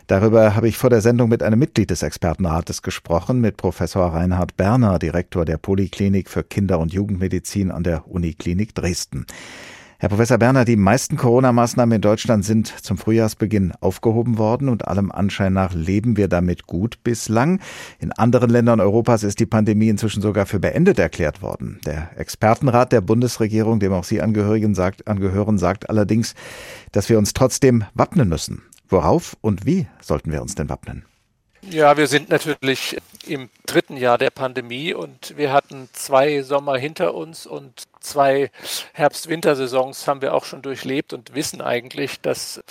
Darüber 0.08 0.56
habe 0.56 0.68
ich 0.68 0.78
vor 0.78 0.88
der 0.88 1.02
Sendung 1.02 1.28
mit 1.28 1.42
einem 1.42 1.58
Mitglied 1.58 1.90
des 1.90 2.02
Expertenrates 2.02 2.80
gesprochen, 2.80 3.42
mit 3.42 3.58
Professor 3.58 4.14
Reinhard 4.14 4.56
Berner, 4.56 4.98
Direktor 4.98 5.44
der 5.44 5.58
Poliklinik 5.58 6.30
für 6.30 6.42
Kinder- 6.42 6.78
und 6.78 6.94
Jugendmedizin 6.94 7.70
an 7.70 7.82
der 7.82 8.08
Uniklinik 8.08 8.74
Dresden. 8.74 9.26
Herr 9.98 10.08
Professor 10.08 10.38
Berner, 10.38 10.64
die 10.64 10.76
meisten 10.76 11.18
Corona-Maßnahmen 11.18 11.96
in 11.96 12.00
Deutschland 12.00 12.42
sind 12.46 12.68
zum 12.68 12.96
Frühjahrsbeginn 12.96 13.74
aufgehoben 13.80 14.38
worden 14.38 14.70
und 14.70 14.88
allem 14.88 15.12
Anschein 15.12 15.52
nach 15.52 15.74
leben 15.74 16.16
wir 16.16 16.28
damit 16.28 16.66
gut 16.66 17.04
bislang. 17.04 17.60
In 17.98 18.12
anderen 18.12 18.48
Ländern 18.48 18.80
Europas 18.80 19.24
ist 19.24 19.40
die 19.40 19.46
Pandemie 19.46 19.90
inzwischen 19.90 20.22
sogar 20.22 20.46
für 20.46 20.58
beendet 20.58 20.98
erklärt 20.98 21.42
worden. 21.42 21.80
Der 21.84 22.18
Expertenrat 22.18 22.92
der 22.92 23.02
Bundesregierung, 23.02 23.78
dem 23.78 23.92
auch 23.92 24.04
Sie 24.04 24.22
angehören, 24.22 24.74
sagt, 24.74 25.06
angehören, 25.06 25.58
sagt 25.58 25.90
allerdings, 25.90 26.34
dass 26.92 27.10
wir 27.10 27.18
uns 27.18 27.34
trotzdem 27.34 27.84
wappnen 27.92 28.30
müssen. 28.30 28.62
Worauf 28.88 29.36
und 29.40 29.66
wie 29.66 29.86
sollten 30.00 30.32
wir 30.32 30.42
uns 30.42 30.54
denn 30.54 30.68
wappnen? 30.68 31.04
Ja, 31.62 31.96
wir 31.96 32.06
sind 32.06 32.30
natürlich 32.30 32.96
im 33.26 33.50
dritten 33.66 33.96
Jahr 33.96 34.16
der 34.16 34.30
Pandemie 34.30 34.94
und 34.94 35.36
wir 35.36 35.52
hatten 35.52 35.88
zwei 35.92 36.42
Sommer 36.42 36.78
hinter 36.78 37.14
uns 37.14 37.46
und 37.46 37.82
zwei 38.00 38.50
Herbst-Wintersaisons 38.94 40.06
haben 40.06 40.22
wir 40.22 40.34
auch 40.34 40.44
schon 40.44 40.62
durchlebt 40.62 41.12
und 41.12 41.34
wissen 41.34 41.60
eigentlich, 41.60 42.20
dass, 42.20 42.62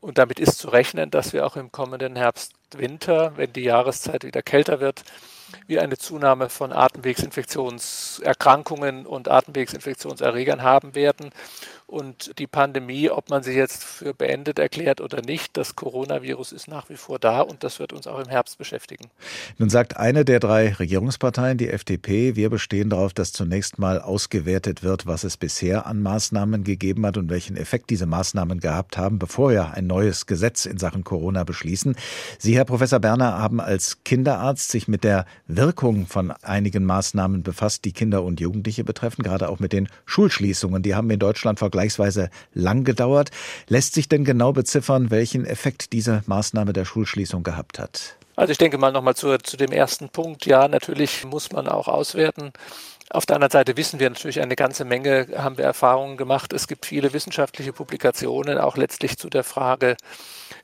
und 0.00 0.16
damit 0.16 0.40
ist 0.40 0.58
zu 0.58 0.68
rechnen, 0.68 1.10
dass 1.10 1.32
wir 1.32 1.44
auch 1.44 1.56
im 1.56 1.72
kommenden 1.72 2.16
Herbst-Winter, 2.16 3.36
wenn 3.36 3.52
die 3.52 3.64
Jahreszeit 3.64 4.24
wieder 4.24 4.42
kälter 4.42 4.80
wird, 4.80 5.02
wir 5.66 5.82
eine 5.82 5.98
Zunahme 5.98 6.48
von 6.48 6.72
Atemwegsinfektionserkrankungen 6.72 9.06
und 9.06 9.28
Atemwegsinfektionserregern 9.28 10.62
haben 10.62 10.94
werden. 10.94 11.32
Und 11.94 12.40
die 12.40 12.48
Pandemie, 12.48 13.08
ob 13.08 13.30
man 13.30 13.44
sie 13.44 13.52
jetzt 13.52 13.84
für 13.84 14.14
beendet 14.14 14.58
erklärt 14.58 15.00
oder 15.00 15.22
nicht, 15.22 15.56
das 15.56 15.76
Coronavirus 15.76 16.50
ist 16.50 16.66
nach 16.66 16.88
wie 16.88 16.96
vor 16.96 17.20
da 17.20 17.40
und 17.40 17.62
das 17.62 17.78
wird 17.78 17.92
uns 17.92 18.08
auch 18.08 18.18
im 18.18 18.28
Herbst 18.28 18.58
beschäftigen. 18.58 19.10
Nun 19.58 19.70
sagt 19.70 19.96
eine 19.96 20.24
der 20.24 20.40
drei 20.40 20.72
Regierungsparteien, 20.72 21.56
die 21.56 21.68
FDP, 21.68 22.34
wir 22.34 22.50
bestehen 22.50 22.90
darauf, 22.90 23.12
dass 23.12 23.32
zunächst 23.32 23.78
mal 23.78 24.00
ausgewertet 24.00 24.82
wird, 24.82 25.06
was 25.06 25.22
es 25.22 25.36
bisher 25.36 25.86
an 25.86 26.02
Maßnahmen 26.02 26.64
gegeben 26.64 27.06
hat 27.06 27.16
und 27.16 27.30
welchen 27.30 27.56
Effekt 27.56 27.90
diese 27.90 28.06
Maßnahmen 28.06 28.58
gehabt 28.58 28.98
haben, 28.98 29.20
bevor 29.20 29.52
wir 29.52 29.74
ein 29.74 29.86
neues 29.86 30.26
Gesetz 30.26 30.66
in 30.66 30.78
Sachen 30.78 31.04
Corona 31.04 31.44
beschließen. 31.44 31.94
Sie, 32.40 32.56
Herr 32.56 32.64
Professor 32.64 32.98
Berner, 32.98 33.38
haben 33.38 33.60
als 33.60 34.02
Kinderarzt 34.02 34.68
sich 34.68 34.88
mit 34.88 35.04
der 35.04 35.26
Wirkung 35.46 36.08
von 36.08 36.32
einigen 36.42 36.86
Maßnahmen 36.86 37.44
befasst, 37.44 37.84
die 37.84 37.92
Kinder 37.92 38.24
und 38.24 38.40
Jugendliche 38.40 38.82
betreffen, 38.82 39.22
gerade 39.22 39.48
auch 39.48 39.60
mit 39.60 39.72
den 39.72 39.88
Schulschließungen. 40.06 40.82
Die 40.82 40.96
haben 40.96 41.08
in 41.10 41.20
Deutschland 41.20 41.60
vor 41.60 41.70
vergleichsweise 41.84 42.30
lang 42.54 42.84
gedauert. 42.84 43.30
Lässt 43.68 43.94
sich 43.94 44.08
denn 44.08 44.24
genau 44.24 44.52
beziffern, 44.52 45.10
welchen 45.10 45.44
Effekt 45.44 45.92
diese 45.92 46.22
Maßnahme 46.26 46.72
der 46.72 46.84
Schulschließung 46.84 47.42
gehabt 47.42 47.78
hat? 47.78 48.16
Also 48.36 48.50
ich 48.50 48.58
denke 48.58 48.78
mal 48.78 48.90
nochmal 48.90 49.14
zu, 49.14 49.36
zu 49.38 49.56
dem 49.56 49.70
ersten 49.70 50.08
Punkt. 50.08 50.46
Ja, 50.46 50.66
natürlich 50.66 51.24
muss 51.24 51.52
man 51.52 51.68
auch 51.68 51.86
auswerten. 51.86 52.52
Auf 53.10 53.26
der 53.26 53.36
anderen 53.36 53.52
Seite 53.52 53.76
wissen 53.76 54.00
wir 54.00 54.08
natürlich 54.08 54.40
eine 54.40 54.56
ganze 54.56 54.84
Menge, 54.84 55.28
haben 55.36 55.58
wir 55.58 55.64
Erfahrungen 55.64 56.16
gemacht. 56.16 56.52
Es 56.52 56.66
gibt 56.66 56.86
viele 56.86 57.12
wissenschaftliche 57.12 57.72
Publikationen, 57.72 58.58
auch 58.58 58.76
letztlich 58.76 59.18
zu 59.18 59.28
der 59.28 59.44
Frage, 59.44 59.96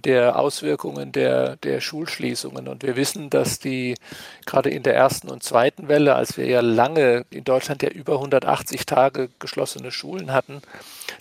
der 0.04 0.38
Auswirkungen 0.38 1.12
der, 1.12 1.56
der 1.56 1.80
Schulschließungen. 1.80 2.66
Und 2.66 2.82
wir 2.82 2.96
wissen, 2.96 3.30
dass 3.30 3.58
die 3.58 3.94
gerade 4.46 4.70
in 4.70 4.82
der 4.82 4.96
ersten 4.96 5.28
und 5.28 5.42
zweiten 5.42 5.88
Welle, 5.88 6.16
als 6.16 6.38
wir 6.38 6.46
ja 6.46 6.60
lange 6.60 7.24
in 7.30 7.44
Deutschland 7.44 7.82
ja 7.82 7.90
über 7.90 8.14
180 8.14 8.86
Tage 8.86 9.28
geschlossene 9.38 9.92
Schulen 9.92 10.32
hatten, 10.32 10.62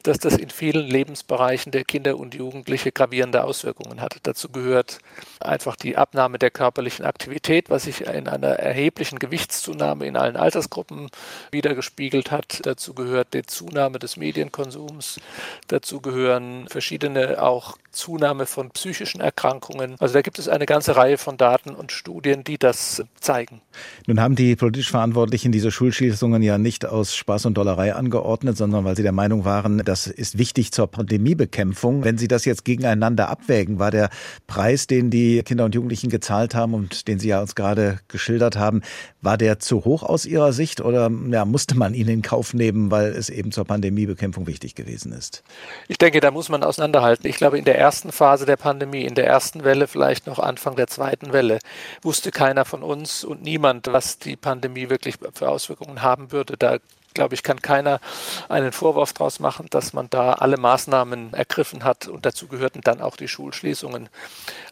dass 0.03 0.19
das 0.19 0.37
in 0.37 0.49
vielen 0.49 0.85
Lebensbereichen 0.85 1.71
der 1.71 1.83
Kinder 1.83 2.17
und 2.17 2.35
Jugendliche 2.35 2.91
gravierende 2.91 3.43
Auswirkungen 3.43 4.01
hatte. 4.01 4.19
Dazu 4.23 4.49
gehört 4.49 4.99
einfach 5.39 5.75
die 5.75 5.97
Abnahme 5.97 6.39
der 6.39 6.51
körperlichen 6.51 7.05
Aktivität, 7.05 7.69
was 7.69 7.83
sich 7.83 8.01
in 8.01 8.27
einer 8.27 8.47
erheblichen 8.47 9.19
Gewichtszunahme 9.19 10.05
in 10.05 10.17
allen 10.17 10.35
Altersgruppen 10.35 11.09
wiedergespiegelt 11.51 12.31
hat. 12.31 12.61
Dazu 12.63 12.93
gehört 12.93 13.33
die 13.33 13.43
Zunahme 13.43 13.99
des 13.99 14.17
Medienkonsums. 14.17 15.19
Dazu 15.67 16.01
gehören 16.01 16.67
verschiedene 16.67 17.41
auch 17.41 17.77
Zunahme 17.91 18.45
von 18.45 18.69
psychischen 18.71 19.21
Erkrankungen. 19.21 19.95
Also 19.99 20.13
da 20.13 20.21
gibt 20.21 20.39
es 20.39 20.47
eine 20.47 20.65
ganze 20.65 20.95
Reihe 20.95 21.17
von 21.17 21.37
Daten 21.37 21.71
und 21.71 21.91
Studien, 21.91 22.43
die 22.43 22.57
das 22.57 23.03
zeigen. 23.19 23.61
Nun 24.07 24.19
haben 24.19 24.35
die 24.35 24.55
politisch 24.55 24.91
Verantwortlichen 24.91 25.51
diese 25.51 25.71
Schulschließungen 25.71 26.41
ja 26.41 26.57
nicht 26.57 26.85
aus 26.85 27.15
Spaß 27.15 27.45
und 27.47 27.55
Dollerei 27.55 27.95
angeordnet, 27.95 28.57
sondern 28.57 28.85
weil 28.85 28.95
sie 28.95 29.03
der 29.03 29.11
Meinung 29.11 29.45
waren, 29.45 29.83
das 29.89 30.05
ist 30.05 30.38
wichtig 30.38 30.72
zur 30.72 30.86
Pandemiebekämpfung. 30.86 32.03
Wenn 32.03 32.19
Sie 32.19 32.27
das 32.27 32.46
jetzt 32.46 32.63
gegeneinander 32.63 33.27
abwägen, 33.29 33.79
war 33.79 33.89
der 33.89 34.10
Preis, 34.46 34.86
den 34.86 35.10
die 35.10 35.41
Kinder 35.41 35.65
und 35.65 35.74
Jugendlichen 35.74 36.12
gezahlt 36.12 36.53
haben 36.53 36.75
und 36.75 37.08
den 37.08 37.17
Sie 37.17 37.29
ja 37.29 37.41
uns 37.41 37.55
gerade 37.55 38.00
geschildert 38.08 38.55
haben, 38.55 38.81
war 39.22 39.38
der 39.38 39.58
zu 39.58 39.86
hoch 39.86 40.03
aus 40.03 40.27
Ihrer 40.27 40.53
Sicht 40.53 40.79
oder 40.79 41.10
ja, 41.29 41.43
musste 41.43 41.75
man 41.75 41.96
ihn 41.96 42.08
in 42.08 42.22
Kauf 42.22 42.53
nehmen, 42.53 42.91
weil 42.91 43.08
es 43.08 43.29
eben 43.29 43.51
zur 43.51 43.65
Pandemiebekämpfung 43.65 44.46
wichtig 44.46 44.75
gewesen 44.75 45.12
ist? 45.12 45.43
Ich 45.88 45.98
denke, 45.98 46.19
da 46.19 46.29
muss 46.29 46.50
man 46.50 46.63
auseinanderhalten. 46.63 47.27
Ich 47.27 47.38
glaube, 47.38 47.58
in 47.58 47.65
der 47.65 47.79
ersten 47.79 48.12
Phase 48.12 48.46
der 48.46 48.58
Pandemie, 48.58 49.05
in 49.05 49.15
der 49.15 49.25
ersten 49.25 49.63
Welle, 49.63 49.88
vielleicht 49.88 50.27
noch 50.27 50.38
Anfang 50.38 50.75
der 50.75 50.86
zweiten 50.86 51.34
Welle, 51.34 51.58
wusste 52.03 52.29
keiner 52.29 52.63
von 52.63 52.84
uns 52.84 53.24
und 53.24 53.41
niemand, 53.41 53.88
was 53.88 54.19
die 54.19 54.36
Pandemie 54.36 54.89
wirklich 54.91 55.15
für 55.34 55.50
Auswirkungen 55.50 56.03
haben 56.03 56.31
würde. 56.31 56.58
Da 56.58 56.77
glaube 57.13 57.35
ich, 57.35 57.43
kann 57.43 57.61
keiner 57.61 57.99
einen 58.47 58.71
Vorwurf 58.71 59.13
daraus 59.13 59.39
machen, 59.39 59.67
dass 59.69 59.93
man 59.93 60.09
da 60.09 60.33
alle 60.33 60.57
Maßnahmen 60.57 61.33
ergriffen 61.33 61.83
hat 61.83 62.07
und 62.07 62.25
dazu 62.25 62.47
gehörten 62.47 62.81
dann 62.81 63.01
auch 63.01 63.15
die 63.15 63.27
Schulschließungen. 63.27 64.09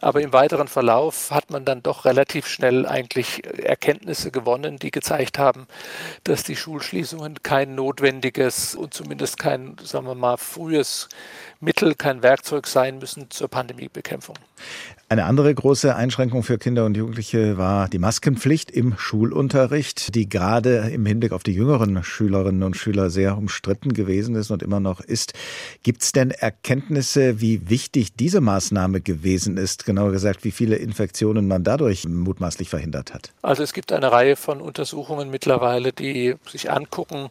Aber 0.00 0.20
im 0.20 0.32
weiteren 0.32 0.68
Verlauf 0.68 1.30
hat 1.30 1.50
man 1.50 1.64
dann 1.64 1.82
doch 1.82 2.04
relativ 2.04 2.46
schnell 2.46 2.86
eigentlich 2.86 3.44
Erkenntnisse 3.44 4.30
gewonnen, 4.30 4.78
die 4.78 4.90
gezeigt 4.90 5.38
haben, 5.38 5.66
dass 6.24 6.42
die 6.44 6.56
Schulschließungen 6.56 7.42
kein 7.42 7.74
notwendiges 7.74 8.74
und 8.74 8.94
zumindest 8.94 9.38
kein, 9.38 9.76
sagen 9.82 10.06
wir 10.06 10.14
mal, 10.14 10.36
frühes 10.36 11.08
Mittel, 11.60 11.94
kein 11.94 12.22
Werkzeug 12.22 12.66
sein 12.66 12.98
müssen 12.98 13.30
zur 13.30 13.48
Pandemiebekämpfung. 13.48 14.36
Eine 15.10 15.24
andere 15.24 15.54
große 15.54 15.96
Einschränkung 15.96 16.42
für 16.42 16.58
Kinder 16.58 16.84
und 16.84 16.96
Jugendliche 16.96 17.56
war 17.56 17.88
die 17.88 17.98
Maskenpflicht 17.98 18.70
im 18.70 18.96
Schulunterricht, 18.98 20.14
die 20.14 20.28
gerade 20.28 20.90
im 20.90 21.06
Hinblick 21.06 21.32
auf 21.32 21.42
die 21.42 21.54
jüngeren 21.54 22.02
Schülerinnen 22.28 22.62
und 22.62 22.76
Schüler 22.76 23.08
sehr 23.08 23.38
umstritten 23.38 23.94
gewesen 23.94 24.34
ist 24.34 24.50
und 24.50 24.62
immer 24.62 24.80
noch 24.80 25.00
ist. 25.00 25.32
Gibt 25.82 26.02
es 26.02 26.12
denn 26.12 26.30
Erkenntnisse, 26.30 27.40
wie 27.40 27.70
wichtig 27.70 28.14
diese 28.16 28.42
Maßnahme 28.42 29.00
gewesen 29.00 29.56
ist? 29.56 29.86
Genauer 29.86 30.12
gesagt, 30.12 30.44
wie 30.44 30.50
viele 30.50 30.76
Infektionen 30.76 31.48
man 31.48 31.64
dadurch 31.64 32.06
mutmaßlich 32.06 32.68
verhindert 32.68 33.14
hat? 33.14 33.32
Also 33.40 33.62
es 33.62 33.72
gibt 33.72 33.92
eine 33.92 34.12
Reihe 34.12 34.36
von 34.36 34.60
Untersuchungen 34.60 35.30
mittlerweile, 35.30 35.94
die 35.94 36.34
sich 36.46 36.70
angucken, 36.70 37.30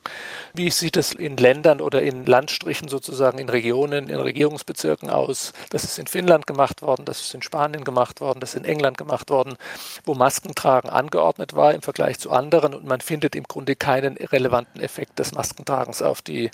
wie 0.56 0.72
sieht 0.72 0.98
es 0.98 1.14
in 1.14 1.38
Ländern 1.38 1.80
oder 1.80 2.02
in 2.02 2.26
Landstrichen 2.26 2.88
sozusagen, 2.88 3.38
in 3.38 3.50
Regionen, 3.50 4.10
in 4.10 4.20
Regierungsbezirken 4.20 5.12
aus. 5.12 5.54
Das 5.70 5.84
ist 5.84 6.00
in 6.00 6.08
Finnland 6.08 6.48
gemacht 6.48 6.82
worden, 6.82 7.06
das 7.06 7.22
ist 7.22 7.36
in 7.36 7.44
Spanien 7.44 7.84
gemacht 7.84 8.20
worden, 8.20 8.40
das 8.40 8.56
ist 8.56 8.62
in 8.62 8.66
England 8.66 8.98
gemacht 8.98 9.30
worden, 9.30 9.58
wo 10.06 10.16
Maskentragen 10.16 10.90
angeordnet 10.90 11.56
war 11.56 11.76
im 11.76 11.84
Vergleich 11.84 12.18
zu 12.18 12.32
anderen 12.32 12.74
und 12.74 12.86
man 12.86 13.02
findet 13.02 13.36
im 13.36 13.44
Grunde 13.44 13.76
keinen 13.76 14.18
relevanten 14.18 14.82
Effekt 14.88 15.20
des 15.20 15.34
Maskentragens 15.34 16.02
auf 16.02 16.22
die 16.22 16.50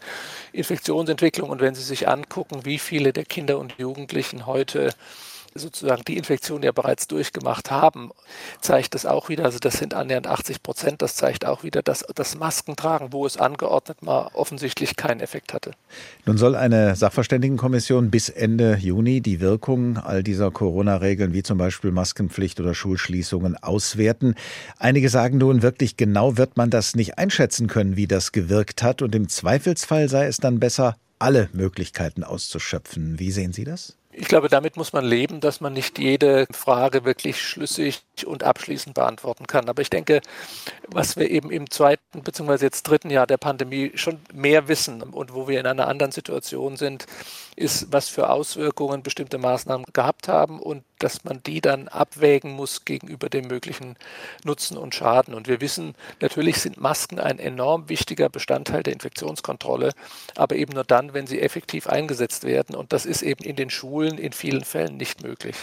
Infektionsentwicklung. 0.53 1.51
Und 1.51 1.61
wenn 1.61 1.75
Sie 1.75 1.83
sich 1.83 2.07
angucken, 2.07 2.65
wie 2.65 2.79
viele 2.79 3.13
der 3.13 3.25
Kinder 3.25 3.59
und 3.59 3.75
Jugendlichen 3.77 4.47
heute 4.47 4.89
sozusagen 5.55 6.03
die 6.07 6.17
Infektion 6.17 6.63
ja 6.63 6.71
bereits 6.71 7.07
durchgemacht 7.07 7.71
haben, 7.71 8.11
zeigt 8.61 8.95
das 8.95 9.05
auch 9.05 9.29
wieder, 9.29 9.45
also 9.45 9.59
das 9.59 9.75
sind 9.75 9.93
annähernd 9.93 10.27
80 10.27 10.63
Prozent, 10.63 11.01
das 11.01 11.15
zeigt 11.15 11.45
auch 11.45 11.63
wieder, 11.63 11.81
dass 11.81 12.05
das 12.15 12.37
Maskentragen, 12.37 13.13
wo 13.13 13.25
es 13.25 13.37
angeordnet 13.37 13.97
war, 14.01 14.31
offensichtlich 14.35 14.95
keinen 14.95 15.19
Effekt 15.19 15.53
hatte. 15.53 15.71
Nun 16.25 16.37
soll 16.37 16.55
eine 16.55 16.95
Sachverständigenkommission 16.95 18.11
bis 18.11 18.29
Ende 18.29 18.77
Juni 18.79 19.21
die 19.21 19.39
Wirkung 19.39 19.97
all 19.97 20.23
dieser 20.23 20.51
Corona-Regeln, 20.51 21.33
wie 21.33 21.43
zum 21.43 21.57
Beispiel 21.57 21.91
Maskenpflicht 21.91 22.59
oder 22.59 22.73
Schulschließungen, 22.73 23.57
auswerten. 23.57 24.35
Einige 24.79 25.09
sagen 25.09 25.37
nun, 25.37 25.61
wirklich 25.61 25.97
genau 25.97 26.37
wird 26.37 26.57
man 26.57 26.69
das 26.69 26.95
nicht 26.95 27.17
einschätzen 27.17 27.67
können, 27.67 27.95
wie 27.95 28.07
das 28.07 28.31
gewirkt 28.31 28.83
hat. 28.83 29.01
Und 29.01 29.15
im 29.15 29.29
Zweifelsfall 29.29 30.09
sei 30.09 30.25
es 30.27 30.37
dann 30.37 30.59
besser, 30.59 30.95
alle 31.19 31.49
Möglichkeiten 31.53 32.23
auszuschöpfen. 32.23 33.19
Wie 33.19 33.31
sehen 33.31 33.53
Sie 33.53 33.63
das? 33.63 33.97
Ich 34.15 34.27
glaube, 34.27 34.47
damit 34.47 34.77
muss 34.77 34.93
man 34.93 35.03
leben, 35.03 35.39
dass 35.39 35.59
man 35.59 35.73
nicht 35.73 35.97
jede 35.97 36.45
Frage 36.51 37.03
wirklich 37.03 37.41
schlüssig 37.41 38.03
und 38.25 38.43
abschließend 38.43 38.93
beantworten 38.93 39.47
kann. 39.47 39.67
Aber 39.69 39.81
ich 39.81 39.89
denke, 39.89 40.21
was 40.87 41.17
wir 41.17 41.29
eben 41.31 41.49
im 41.49 41.69
zweiten 41.69 42.21
bzw. 42.21 42.63
jetzt 42.63 42.83
dritten 42.83 43.09
Jahr 43.09 43.25
der 43.25 43.37
Pandemie 43.37 43.91
schon 43.95 44.19
mehr 44.31 44.67
wissen 44.67 45.01
und 45.01 45.33
wo 45.33 45.47
wir 45.47 45.59
in 45.59 45.65
einer 45.65 45.87
anderen 45.87 46.11
Situation 46.11 46.77
sind, 46.77 47.07
ist, 47.55 47.91
was 47.91 48.09
für 48.09 48.29
Auswirkungen 48.29 49.01
bestimmte 49.01 49.39
Maßnahmen 49.39 49.87
gehabt 49.93 50.27
haben 50.27 50.59
und 50.59 50.83
dass 51.03 51.23
man 51.23 51.41
die 51.45 51.59
dann 51.59 51.87
abwägen 51.87 52.51
muss 52.51 52.85
gegenüber 52.85 53.29
dem 53.29 53.47
möglichen 53.47 53.95
Nutzen 54.45 54.77
und 54.77 54.95
Schaden. 54.95 55.33
Und 55.33 55.47
wir 55.47 55.59
wissen, 55.59 55.95
natürlich 56.21 56.61
sind 56.61 56.79
Masken 56.79 57.19
ein 57.19 57.39
enorm 57.39 57.89
wichtiger 57.89 58.29
Bestandteil 58.29 58.83
der 58.83 58.93
Infektionskontrolle, 58.93 59.91
aber 60.35 60.55
eben 60.55 60.73
nur 60.73 60.85
dann, 60.85 61.13
wenn 61.13 61.27
sie 61.27 61.41
effektiv 61.41 61.87
eingesetzt 61.87 62.45
werden. 62.45 62.75
Und 62.75 62.93
das 62.93 63.05
ist 63.05 63.21
eben 63.21 63.43
in 63.43 63.55
den 63.55 63.69
Schulen 63.69 64.17
in 64.17 64.31
vielen 64.31 64.63
Fällen 64.63 64.97
nicht 64.97 65.23
möglich. 65.23 65.55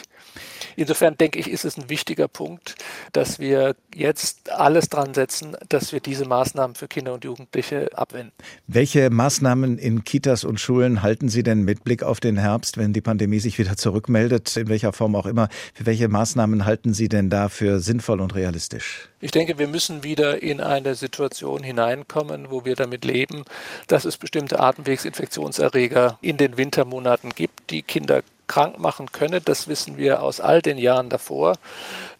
Insofern 0.76 1.16
denke 1.16 1.38
ich, 1.38 1.50
ist 1.50 1.64
es 1.64 1.76
ein 1.76 1.88
wichtiger 1.88 2.28
Punkt, 2.28 2.74
dass 3.12 3.38
wir 3.38 3.76
jetzt 3.94 4.50
alles 4.50 4.88
dran 4.88 5.14
setzen, 5.14 5.56
dass 5.68 5.92
wir 5.92 6.00
diese 6.00 6.26
Maßnahmen 6.26 6.76
für 6.76 6.88
Kinder 6.88 7.14
und 7.14 7.24
Jugendliche 7.24 7.88
abwenden. 7.96 8.32
Welche 8.66 9.10
Maßnahmen 9.10 9.78
in 9.78 10.04
Kitas 10.04 10.44
und 10.44 10.60
Schulen 10.60 11.02
halten 11.02 11.28
Sie 11.28 11.42
denn 11.42 11.62
mit 11.62 11.84
Blick 11.84 12.02
auf 12.02 12.20
den 12.20 12.36
Herbst, 12.36 12.76
wenn 12.76 12.92
die 12.92 13.00
Pandemie 13.00 13.40
sich 13.40 13.58
wieder 13.58 13.76
zurückmeldet, 13.76 14.56
in 14.56 14.68
welcher 14.68 14.92
Form 14.92 15.16
auch 15.16 15.26
immer? 15.30 15.48
Für 15.72 15.86
welche 15.86 16.08
Maßnahmen 16.08 16.66
halten 16.66 16.92
Sie 16.92 17.08
denn 17.08 17.30
da 17.30 17.48
für 17.48 17.80
sinnvoll 17.80 18.20
und 18.20 18.34
realistisch? 18.34 19.08
Ich 19.20 19.30
denke, 19.30 19.58
wir 19.58 19.68
müssen 19.68 20.02
wieder 20.02 20.42
in 20.42 20.60
eine 20.60 20.94
Situation 20.94 21.62
hineinkommen, 21.62 22.50
wo 22.50 22.64
wir 22.64 22.74
damit 22.74 23.04
leben, 23.04 23.44
dass 23.86 24.04
es 24.04 24.16
bestimmte 24.16 24.60
Atemwegsinfektionserreger 24.60 26.18
in 26.20 26.36
den 26.36 26.56
Wintermonaten 26.56 27.30
gibt, 27.30 27.70
die 27.70 27.82
Kinder 27.82 28.22
krank 28.50 28.80
machen 28.80 29.12
könne. 29.12 29.40
Das 29.40 29.68
wissen 29.68 29.96
wir 29.96 30.22
aus 30.22 30.40
all 30.40 30.60
den 30.60 30.76
Jahren 30.76 31.08
davor. 31.08 31.56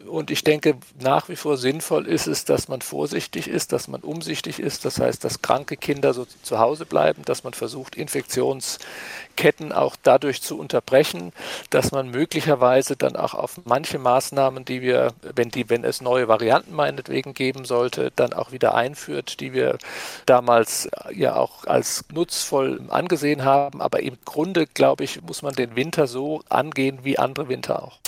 Und 0.07 0.31
ich 0.31 0.45
denke, 0.45 0.77
nach 1.01 1.29
wie 1.29 1.35
vor 1.35 1.57
sinnvoll 1.57 2.07
ist 2.07 2.29
es, 2.29 2.45
dass 2.45 2.69
man 2.69 2.83
vorsichtig 2.83 3.49
ist, 3.49 3.73
dass 3.73 3.89
man 3.89 4.01
umsichtig 4.01 4.61
ist. 4.61 4.85
Das 4.85 5.01
heißt, 5.01 5.25
dass 5.25 5.43
kranke 5.43 5.77
Kinder 5.77 6.15
so 6.15 6.27
zu 6.43 6.61
Hause 6.61 6.87
bleiben, 6.87 7.23
dass 7.25 7.43
man 7.43 7.53
versucht, 7.53 7.97
Infektionsketten 7.97 9.73
auch 9.73 9.97
dadurch 10.03 10.41
zu 10.41 10.57
unterbrechen, 10.57 11.33
dass 11.69 11.91
man 11.91 12.09
möglicherweise 12.11 12.97
dann 12.97 13.17
auch 13.17 13.35
auf 13.35 13.61
manche 13.65 13.99
Maßnahmen, 13.99 14.65
die 14.65 14.83
wir, 14.83 15.13
wenn 15.35 15.51
die, 15.51 15.69
wenn 15.69 15.83
es 15.83 16.01
neue 16.01 16.29
Varianten 16.29 16.75
meinetwegen 16.75 17.35
geben 17.35 17.65
sollte, 17.65 18.13
dann 18.15 18.33
auch 18.33 18.53
wieder 18.53 18.75
einführt, 18.75 19.41
die 19.41 19.53
wir 19.53 19.79
damals 20.27 20.89
ja 21.13 21.35
auch 21.35 21.65
als 21.65 22.05
nutzvoll 22.13 22.81
angesehen 22.89 23.45
haben. 23.45 23.83
Aber 23.83 24.01
im 24.01 24.17
Grunde, 24.25 24.67
glaube 24.67 25.03
ich, 25.03 25.21
muss 25.23 25.43
man 25.43 25.55
den 25.55 25.75
Winter 25.75 26.07
so 26.07 26.20
angehen 26.49 27.01
wie 27.03 27.19
andere 27.19 27.49
Winter 27.49 27.83
auch. 27.83 27.99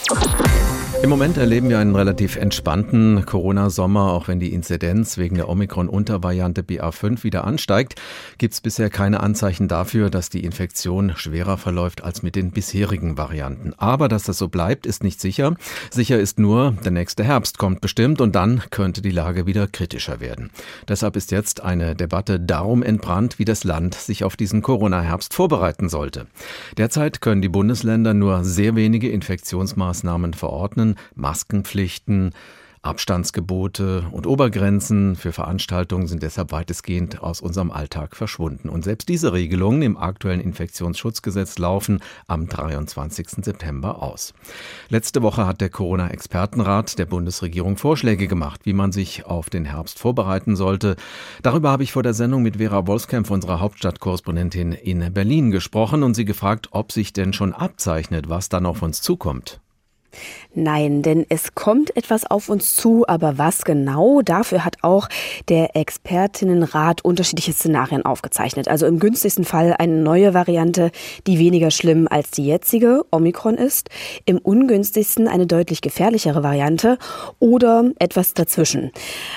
Im 1.03 1.11
Moment 1.11 1.37
erleben 1.37 1.69
wir 1.69 1.81
einen 1.81 1.97
relativ 1.97 2.37
entspannten 2.37 3.27
Corona-Sommer, 3.27 4.13
auch 4.13 4.29
wenn 4.29 4.39
die 4.39 4.53
Inzidenz 4.53 5.19
wegen 5.19 5.35
der 5.35 5.49
Omikron-Untervariante 5.49 6.63
BA5 6.63 7.25
wieder 7.25 7.43
ansteigt, 7.43 8.01
gibt 8.39 8.55
es 8.55 8.61
bisher 8.61 8.89
keine 8.89 9.19
Anzeichen 9.19 9.67
dafür, 9.67 10.11
dass 10.11 10.29
die 10.29 10.45
Infektion 10.45 11.15
schwerer 11.17 11.59
verläuft 11.59 12.05
als 12.05 12.23
mit 12.23 12.37
den 12.37 12.53
bisherigen 12.53 13.19
Varianten. 13.19 13.75
Aber 13.79 14.07
dass 14.07 14.23
das 14.23 14.39
so 14.39 14.47
bleibt, 14.47 14.87
ist 14.87 15.03
nicht 15.03 15.21
sicher. 15.21 15.57
Sicher 15.91 16.21
ist 16.21 16.39
nur, 16.39 16.77
der 16.85 16.93
nächste 16.93 17.25
Herbst 17.25 17.59
kommt 17.59 17.81
bestimmt 17.81 18.21
und 18.21 18.37
dann 18.37 18.63
könnte 18.71 19.03
die 19.03 19.11
Lage 19.11 19.45
wieder 19.45 19.67
kritischer 19.67 20.21
werden. 20.21 20.51
Deshalb 20.87 21.17
ist 21.17 21.33
jetzt 21.33 21.65
eine 21.65 21.97
Debatte 21.97 22.39
darum 22.39 22.85
entbrannt, 22.85 23.41
wie 23.41 23.45
das 23.45 23.65
Land 23.65 23.97
sich 23.97 24.23
auf 24.23 24.37
diesen 24.37 24.63
Corona-Herbst 24.63 25.35
vorbereiten 25.35 25.89
sollte. 25.89 26.29
Derzeit 26.77 27.21
können 27.21 27.43
die 27.43 27.49
Bundesländer 27.49 28.15
nur 28.15 28.45
sehr 28.45 28.77
wenige 28.77 29.11
Infektionsmaßnahmen 29.11 30.35
verordnen. 30.35 30.92
Maskenpflichten, 31.15 32.33
Abstandsgebote 32.85 34.07
und 34.11 34.27
Obergrenzen 34.27 35.15
für 35.15 35.31
Veranstaltungen 35.31 36.09
sind 36.09 36.25
deshalb 36.25 36.51
weitestgehend 36.51 37.23
aus 37.23 37.41
unserem 37.41 37.71
Alltag 37.71 38.17
verschwunden. 38.17 38.69
Und 38.69 38.83
selbst 38.83 39.09
diese 39.09 39.33
Regelungen 39.33 39.83
im 39.83 39.97
aktuellen 39.97 40.41
Infektionsschutzgesetz 40.41 41.59
laufen 41.59 42.01
am 42.27 42.49
23. 42.49 43.45
September 43.45 44.03
aus. 44.03 44.35
Letzte 44.89 45.23
Woche 45.23 45.47
hat 45.47 45.61
der 45.61 45.71
Corona-Expertenrat 45.71 46.99
der 46.99 47.07
Bundesregierung 47.07 47.77
Vorschläge 47.77 48.27
gemacht, 48.27 48.63
wie 48.65 48.73
man 48.73 48.91
sich 48.91 49.27
auf 49.27 49.49
den 49.49 49.65
Herbst 49.65 50.01
vorbereiten 50.01 50.57
sollte. 50.57 50.97
Darüber 51.43 51.71
habe 51.71 51.85
ich 51.85 51.93
vor 51.93 52.03
der 52.03 52.15
Sendung 52.15 52.43
mit 52.43 52.57
Vera 52.57 52.89
Wolfskämpf, 52.89 53.31
unserer 53.31 53.61
Hauptstadtkorrespondentin 53.61 54.73
in 54.73 55.15
Berlin, 55.15 55.53
gesprochen 55.53 56.03
und 56.03 56.15
sie 56.15 56.25
gefragt, 56.25 56.71
ob 56.73 56.91
sich 56.91 57.13
denn 57.13 57.33
schon 57.33 57.53
abzeichnet, 57.53 58.29
was 58.29 58.49
dann 58.49 58.67
auf 58.67 58.83
uns 58.83 59.03
zukommt. 59.03 59.61
Nein, 60.55 61.01
denn 61.01 61.25
es 61.31 61.55
kommt 61.55 61.97
etwas 61.97 62.31
auf 62.31 62.51
uns 62.51 62.77
zu, 62.77 63.09
aber 63.09 63.39
was 63.39 63.65
genau? 63.65 64.21
Dafür 64.21 64.67
hat 64.67 64.77
auch 64.83 65.09
der 65.49 65.75
Expertinnenrat 65.77 67.03
unterschiedliche 67.03 67.55
Szenarien 67.55 68.05
aufgezeichnet. 68.05 68.69
Also 68.69 68.87
im 68.87 68.99
günstigsten 68.99 69.45
Fall 69.45 69.75
eine 69.79 69.95
neue 69.95 70.35
Variante, 70.35 70.91
die 71.27 71.39
weniger 71.39 71.71
schlimm 71.71 72.07
als 72.11 72.33
die 72.33 72.45
jetzige, 72.45 73.03
Omikron 73.11 73.55
ist. 73.55 73.89
Im 74.27 74.37
ungünstigsten 74.39 75.27
eine 75.27 75.47
deutlich 75.47 75.81
gefährlichere 75.81 76.43
Variante 76.43 76.99
oder 77.39 77.91
etwas 77.99 78.35
dazwischen. 78.35 78.93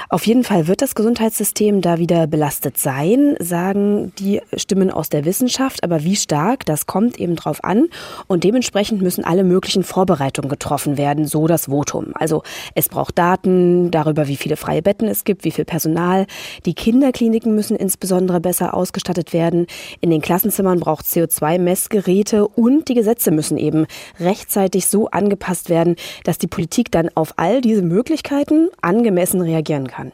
Auf 0.09 0.27
jeden 0.27 0.43
Fall 0.43 0.67
wird 0.67 0.81
das 0.81 0.95
Gesundheitssystem 0.95 1.79
da 1.79 1.97
wieder 1.97 2.27
belastet 2.27 2.77
sein, 2.77 3.37
sagen 3.39 4.11
die 4.19 4.41
Stimmen 4.57 4.91
aus 4.91 5.07
der 5.07 5.23
Wissenschaft. 5.23 5.85
Aber 5.85 6.03
wie 6.03 6.17
stark, 6.17 6.65
das 6.65 6.87
kommt 6.87 7.21
eben 7.21 7.37
drauf 7.37 7.63
an. 7.63 7.87
Und 8.27 8.43
dementsprechend 8.43 9.01
müssen 9.01 9.23
alle 9.23 9.45
möglichen 9.45 9.83
Vorbereitungen 9.83 10.49
getroffen 10.49 10.64
werden 10.97 11.15
werden, 11.15 11.25
so 11.25 11.47
das 11.47 11.65
Votum. 11.65 12.11
Also 12.15 12.43
es 12.73 12.89
braucht 12.89 13.17
Daten 13.17 13.91
darüber, 13.91 14.27
wie 14.27 14.35
viele 14.35 14.57
freie 14.57 14.81
Betten 14.81 15.07
es 15.07 15.23
gibt, 15.23 15.43
wie 15.43 15.51
viel 15.51 15.65
Personal. 15.65 16.25
Die 16.65 16.73
Kinderkliniken 16.73 17.55
müssen 17.55 17.77
insbesondere 17.77 18.39
besser 18.39 18.73
ausgestattet 18.73 19.33
werden. 19.33 19.67
In 20.01 20.09
den 20.09 20.21
Klassenzimmern 20.21 20.79
braucht 20.79 21.05
CO2-Messgeräte 21.05 22.47
und 22.47 22.89
die 22.89 22.95
Gesetze 22.95 23.31
müssen 23.31 23.57
eben 23.57 23.85
rechtzeitig 24.19 24.87
so 24.87 25.07
angepasst 25.09 25.69
werden, 25.69 25.95
dass 26.23 26.37
die 26.37 26.47
Politik 26.47 26.91
dann 26.91 27.09
auf 27.15 27.33
all 27.37 27.61
diese 27.61 27.81
Möglichkeiten 27.81 28.69
angemessen 28.81 29.41
reagieren 29.41 29.87
kann. 29.87 30.11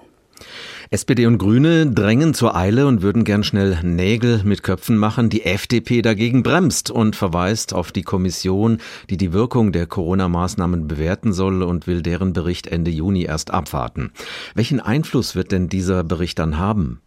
SPD 0.93 1.25
und 1.25 1.37
Grüne 1.37 1.89
drängen 1.89 2.33
zur 2.33 2.53
Eile 2.53 2.85
und 2.85 3.01
würden 3.01 3.23
gern 3.23 3.45
schnell 3.45 3.79
Nägel 3.81 4.43
mit 4.43 4.61
Köpfen 4.61 4.97
machen. 4.97 5.29
Die 5.29 5.45
FDP 5.45 6.01
dagegen 6.01 6.43
bremst 6.43 6.91
und 6.91 7.15
verweist 7.15 7.73
auf 7.73 7.93
die 7.93 8.01
Kommission, 8.01 8.79
die 9.09 9.15
die 9.15 9.31
Wirkung 9.31 9.71
der 9.71 9.87
Corona-Maßnahmen 9.87 10.89
bewerten 10.89 11.31
soll 11.31 11.63
und 11.63 11.87
will 11.87 12.01
deren 12.01 12.33
Bericht 12.33 12.67
Ende 12.67 12.91
Juni 12.91 13.23
erst 13.23 13.51
abwarten. 13.51 14.11
Welchen 14.53 14.81
Einfluss 14.81 15.33
wird 15.33 15.53
denn 15.53 15.69
dieser 15.69 16.03
Bericht 16.03 16.39
dann 16.39 16.57
haben? 16.57 16.99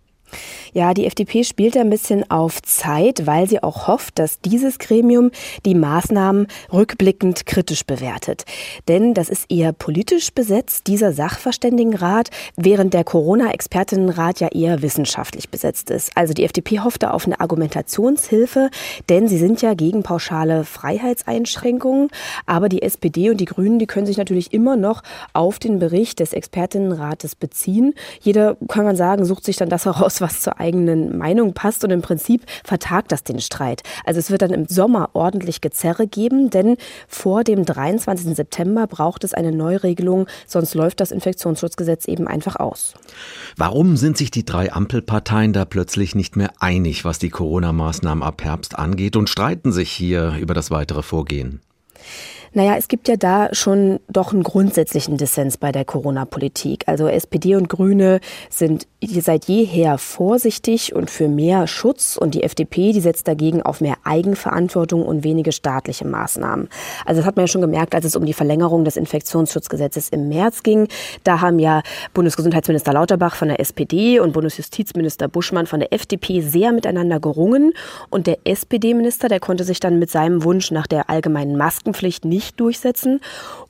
Ja, 0.72 0.92
die 0.92 1.06
FDP 1.06 1.44
spielt 1.44 1.76
ein 1.76 1.90
bisschen 1.90 2.30
auf 2.30 2.60
Zeit, 2.62 3.26
weil 3.26 3.48
sie 3.48 3.62
auch 3.62 3.86
hofft, 3.86 4.18
dass 4.18 4.40
dieses 4.40 4.78
Gremium 4.78 5.30
die 5.64 5.74
Maßnahmen 5.74 6.48
rückblickend 6.72 7.46
kritisch 7.46 7.84
bewertet. 7.84 8.44
Denn 8.88 9.14
das 9.14 9.28
ist 9.28 9.50
eher 9.50 9.72
politisch 9.72 10.32
besetzt, 10.32 10.86
dieser 10.86 11.12
Sachverständigenrat, 11.12 12.30
während 12.56 12.94
der 12.94 13.04
Corona-Expertinnenrat 13.04 14.40
ja 14.40 14.48
eher 14.48 14.82
wissenschaftlich 14.82 15.48
besetzt 15.48 15.90
ist. 15.90 16.16
Also 16.16 16.34
die 16.34 16.44
FDP 16.44 16.80
hofft 16.80 17.02
da 17.02 17.10
auf 17.12 17.26
eine 17.26 17.40
Argumentationshilfe, 17.40 18.70
denn 19.08 19.28
sie 19.28 19.38
sind 19.38 19.62
ja 19.62 19.74
gegen 19.74 20.02
pauschale 20.02 20.64
Freiheitseinschränkungen. 20.64 22.08
Aber 22.46 22.68
die 22.68 22.82
SPD 22.82 23.30
und 23.30 23.38
die 23.38 23.44
Grünen, 23.44 23.78
die 23.78 23.86
können 23.86 24.06
sich 24.06 24.16
natürlich 24.16 24.52
immer 24.52 24.76
noch 24.76 25.02
auf 25.32 25.58
den 25.58 25.78
Bericht 25.78 26.20
des 26.20 26.32
Expertinnenrates 26.32 27.34
beziehen. 27.34 27.94
Jeder, 28.20 28.56
kann 28.68 28.84
man 28.84 28.96
sagen, 28.96 29.24
sucht 29.24 29.44
sich 29.44 29.56
dann 29.56 29.68
das 29.68 29.84
heraus, 29.84 30.20
was 30.24 30.40
zur 30.40 30.58
eigenen 30.58 31.18
Meinung 31.18 31.52
passt 31.52 31.84
und 31.84 31.90
im 31.90 32.00
Prinzip 32.00 32.46
vertagt 32.64 33.12
das 33.12 33.24
den 33.24 33.40
Streit. 33.40 33.82
Also 34.06 34.18
es 34.18 34.30
wird 34.30 34.40
dann 34.40 34.52
im 34.52 34.66
Sommer 34.66 35.10
ordentlich 35.12 35.60
Gezerre 35.60 36.06
geben, 36.06 36.48
denn 36.48 36.78
vor 37.08 37.44
dem 37.44 37.66
23. 37.66 38.34
September 38.34 38.86
braucht 38.86 39.22
es 39.22 39.34
eine 39.34 39.52
Neuregelung, 39.52 40.26
sonst 40.46 40.74
läuft 40.74 41.00
das 41.00 41.10
Infektionsschutzgesetz 41.10 42.06
eben 42.06 42.26
einfach 42.26 42.56
aus. 42.56 42.94
Warum 43.58 43.98
sind 43.98 44.16
sich 44.16 44.30
die 44.30 44.46
drei 44.46 44.72
Ampelparteien 44.72 45.52
da 45.52 45.66
plötzlich 45.66 46.14
nicht 46.14 46.36
mehr 46.36 46.52
einig, 46.58 47.04
was 47.04 47.18
die 47.18 47.28
Corona-Maßnahmen 47.28 48.24
ab 48.24 48.42
Herbst 48.42 48.78
angeht 48.78 49.16
und 49.16 49.28
streiten 49.28 49.72
sich 49.72 49.90
hier 49.90 50.36
über 50.40 50.54
das 50.54 50.70
weitere 50.70 51.02
Vorgehen? 51.02 51.60
Naja, 52.56 52.76
es 52.76 52.86
gibt 52.86 53.08
ja 53.08 53.16
da 53.16 53.48
schon 53.52 53.98
doch 54.08 54.32
einen 54.32 54.44
grundsätzlichen 54.44 55.16
Dissens 55.16 55.56
bei 55.56 55.72
der 55.72 55.84
Corona-Politik. 55.84 56.84
Also 56.86 57.08
SPD 57.08 57.56
und 57.56 57.68
Grüne 57.68 58.20
sind 58.48 58.86
seit 59.06 59.46
jeher 59.46 59.98
vorsichtig 59.98 60.94
und 60.94 61.10
für 61.10 61.28
mehr 61.28 61.66
Schutz 61.66 62.16
und 62.16 62.34
die 62.34 62.42
FDP, 62.42 62.92
die 62.92 63.00
setzt 63.00 63.28
dagegen 63.28 63.62
auf 63.62 63.80
mehr 63.80 63.96
Eigenverantwortung 64.04 65.04
und 65.04 65.24
wenige 65.24 65.52
staatliche 65.52 66.06
Maßnahmen. 66.06 66.68
Also 67.04 67.20
das 67.20 67.26
hat 67.26 67.36
man 67.36 67.44
ja 67.44 67.48
schon 67.48 67.60
gemerkt, 67.60 67.94
als 67.94 68.04
es 68.04 68.16
um 68.16 68.24
die 68.24 68.32
Verlängerung 68.32 68.84
des 68.84 68.96
Infektionsschutzgesetzes 68.96 70.08
im 70.08 70.28
März 70.28 70.62
ging. 70.62 70.88
Da 71.22 71.40
haben 71.40 71.58
ja 71.58 71.82
Bundesgesundheitsminister 72.12 72.92
Lauterbach 72.92 73.36
von 73.36 73.48
der 73.48 73.60
SPD 73.60 74.20
und 74.20 74.32
Bundesjustizminister 74.32 75.28
Buschmann 75.28 75.66
von 75.66 75.80
der 75.80 75.92
FDP 75.92 76.40
sehr 76.40 76.72
miteinander 76.72 77.20
gerungen 77.20 77.72
und 78.10 78.26
der 78.26 78.38
SPD-Minister, 78.44 79.28
der 79.28 79.40
konnte 79.40 79.64
sich 79.64 79.80
dann 79.80 79.98
mit 79.98 80.10
seinem 80.10 80.44
Wunsch 80.44 80.70
nach 80.70 80.86
der 80.86 81.10
allgemeinen 81.10 81.56
Maskenpflicht 81.56 82.24
nicht 82.24 82.60
durchsetzen. 82.60 83.20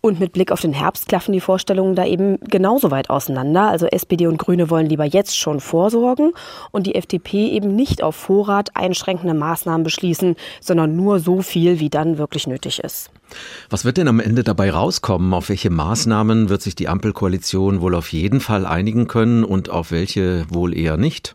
Und 0.00 0.20
mit 0.20 0.32
Blick 0.32 0.52
auf 0.52 0.60
den 0.60 0.74
Herbst 0.74 1.08
klaffen 1.08 1.32
die 1.32 1.40
Vorstellungen 1.40 1.94
da 1.94 2.04
eben 2.04 2.38
genauso 2.40 2.90
weit 2.90 3.08
auseinander. 3.08 3.68
Also 3.68 3.86
SPD 3.86 4.26
und 4.26 4.36
Grüne 4.36 4.68
wollen 4.68 4.86
lieber 4.86 5.04
jetzt 5.24 5.38
schon 5.38 5.60
vorsorgen 5.60 6.32
und 6.70 6.86
die 6.86 6.94
FDP 6.94 7.48
eben 7.48 7.74
nicht 7.74 8.02
auf 8.02 8.14
Vorrat 8.14 8.76
einschränkende 8.76 9.34
Maßnahmen 9.34 9.82
beschließen, 9.82 10.36
sondern 10.60 10.96
nur 10.96 11.18
so 11.18 11.40
viel, 11.40 11.80
wie 11.80 11.88
dann 11.88 12.18
wirklich 12.18 12.46
nötig 12.46 12.80
ist. 12.80 13.10
Was 13.70 13.86
wird 13.86 13.96
denn 13.96 14.08
am 14.08 14.20
Ende 14.20 14.44
dabei 14.44 14.70
rauskommen? 14.70 15.32
Auf 15.32 15.48
welche 15.48 15.70
Maßnahmen 15.70 16.50
wird 16.50 16.60
sich 16.60 16.74
die 16.74 16.88
Ampelkoalition 16.88 17.80
wohl 17.80 17.94
auf 17.94 18.12
jeden 18.12 18.40
Fall 18.40 18.66
einigen 18.66 19.08
können 19.08 19.44
und 19.44 19.70
auf 19.70 19.90
welche 19.90 20.44
wohl 20.50 20.76
eher 20.76 20.98
nicht? 20.98 21.34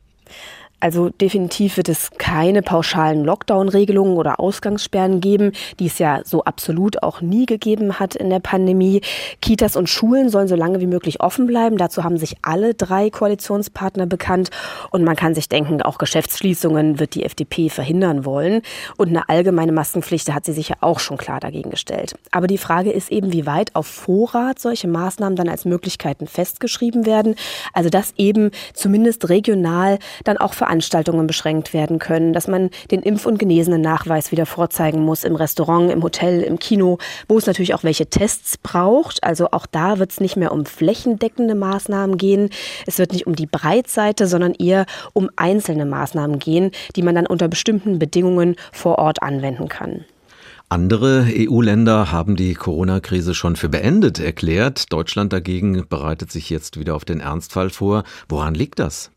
Also 0.80 1.10
definitiv 1.10 1.78
wird 1.78 1.89
es 1.89 2.12
keine 2.18 2.62
pauschalen 2.62 3.26
Lockdown-Regelungen 3.26 4.15
oder 4.15 4.39
Ausgangssperren 4.39 5.20
geben, 5.20 5.52
die 5.80 5.88
es 5.88 6.00
ja 6.00 6.22
so 6.24 6.44
absolut 6.44 7.04
auch 7.04 7.22
nie 7.22 7.46
gegeben 7.46 8.00
hat 8.00 8.15
in 8.15 8.30
der 8.30 8.39
Pandemie. 8.39 9.02
Kitas 9.42 9.76
und 9.76 9.89
Schulen 9.89 10.30
sollen 10.30 10.48
so 10.48 10.56
lange 10.56 10.80
wie 10.80 10.88
möglich 10.88 11.22
offen 11.22 11.48
bleiben. 11.48 11.78
Dazu 11.78 12.04
haben 12.04 12.18
sich 12.18 12.38
alle 12.42 12.74
drei 12.74 13.10
Koalitionspartner 13.10 14.06
bekannt. 14.06 14.52
Und 14.92 15.04
man 15.04 15.15
kann 15.15 15.36
sich 15.36 15.50
denken, 15.50 15.82
auch 15.82 15.98
Geschäftsschließungen 15.98 17.00
wird 17.00 17.15
die 17.15 17.26
FDP 17.26 17.70
verhindern 17.70 18.24
wollen. 18.24 18.62
Und 18.96 19.10
eine 19.10 19.28
allgemeine 19.28 19.72
Maskenpflicht 19.72 20.34
hat 20.34 20.46
sie 20.46 20.54
sich 20.54 20.70
ja 20.70 20.78
auch 20.80 21.00
schon 21.00 21.18
klar 21.18 21.39
dagegen 21.39 21.72
gestellt. 21.72 22.15
Aber 22.32 22.48
die 22.48 22.58
Frage 22.58 22.92
ist 22.92 23.12
eben, 23.12 23.34
wie 23.34 23.46
weit 23.46 23.76
auf 23.76 23.88
Vorrat 23.88 24.60
solche 24.60 24.88
Maßnahmen 24.88 25.36
dann 25.36 25.50
als 25.50 25.65
Möglichkeiten 25.65 26.28
festgeschrieben 26.28 27.06
werden. 27.06 27.36
Also 27.74 27.89
dass 27.89 28.13
eben 28.18 28.52
zumindest 28.74 29.28
regional 29.30 30.00
dann 30.24 30.38
auch 30.38 30.54
für 30.54 30.68
Veranstaltungen 30.69 31.25
beschränkt 31.25 31.73
werden 31.73 31.97
können, 31.97 32.32
dass 32.32 32.47
man 32.47 32.69
den 32.91 33.01
Impf- 33.01 33.25
und 33.25 33.39
Genesenen-Nachweis 33.39 34.32
wieder 34.32 34.45
vorzeigen 34.45 35.01
muss 35.01 35.23
im 35.23 35.36
Restaurant, 35.36 35.91
im 35.91 36.03
Hotel, 36.03 36.41
im 36.41 36.60
Kino, 36.60 36.99
wo 37.27 37.39
es 37.39 37.47
natürlich 37.47 37.73
auch 37.73 37.84
welche 37.84 38.05
Tests 38.05 38.60
braucht. 38.60 39.23
Also 39.23 39.47
auch 39.49 39.65
da 39.65 39.97
wird 39.97 40.12
es 40.12 40.19
nicht 40.19 40.38
mehr 40.38 40.51
um 40.51 40.65
flächendeckende 40.65 41.55
Maßnahmen 41.55 42.17
gehen. 42.17 42.51
Es 42.86 42.99
wird 42.99 43.13
nicht 43.13 43.25
um 43.25 43.36
die 43.36 43.47
Breitseite, 43.47 44.27
sondern 44.27 44.53
eher 44.53 44.86
um 45.13 45.32
einzelne 45.38 45.88
Maßnahmen 45.88 46.38
gehen, 46.38 46.69
die 46.95 47.01
man 47.01 47.15
dann 47.15 47.25
unter 47.25 47.47
bestimmten 47.47 47.97
Bedingungen 47.97 48.55
vor 48.71 48.99
Ort 48.99 49.23
anwenden 49.23 49.69
kann. 49.69 50.05
Andere 50.71 51.25
EU-Länder 51.36 52.12
haben 52.12 52.36
die 52.36 52.53
Corona-Krise 52.53 53.34
schon 53.34 53.55
für 53.55 53.69
beendet 53.69 54.19
erklärt. 54.19 54.93
Deutschland 54.93 55.34
dagegen 55.34 55.88
bereitet 55.89 56.32
sich 56.32 56.51
jetzt 56.51 56.79
wieder 56.79 56.93
auf 56.93 57.05
den 57.05 57.21
Ernstfall 57.21 57.71
vor. 57.71 58.03
Woran 58.27 58.53
liegt 58.53 58.77
das? 58.77 59.10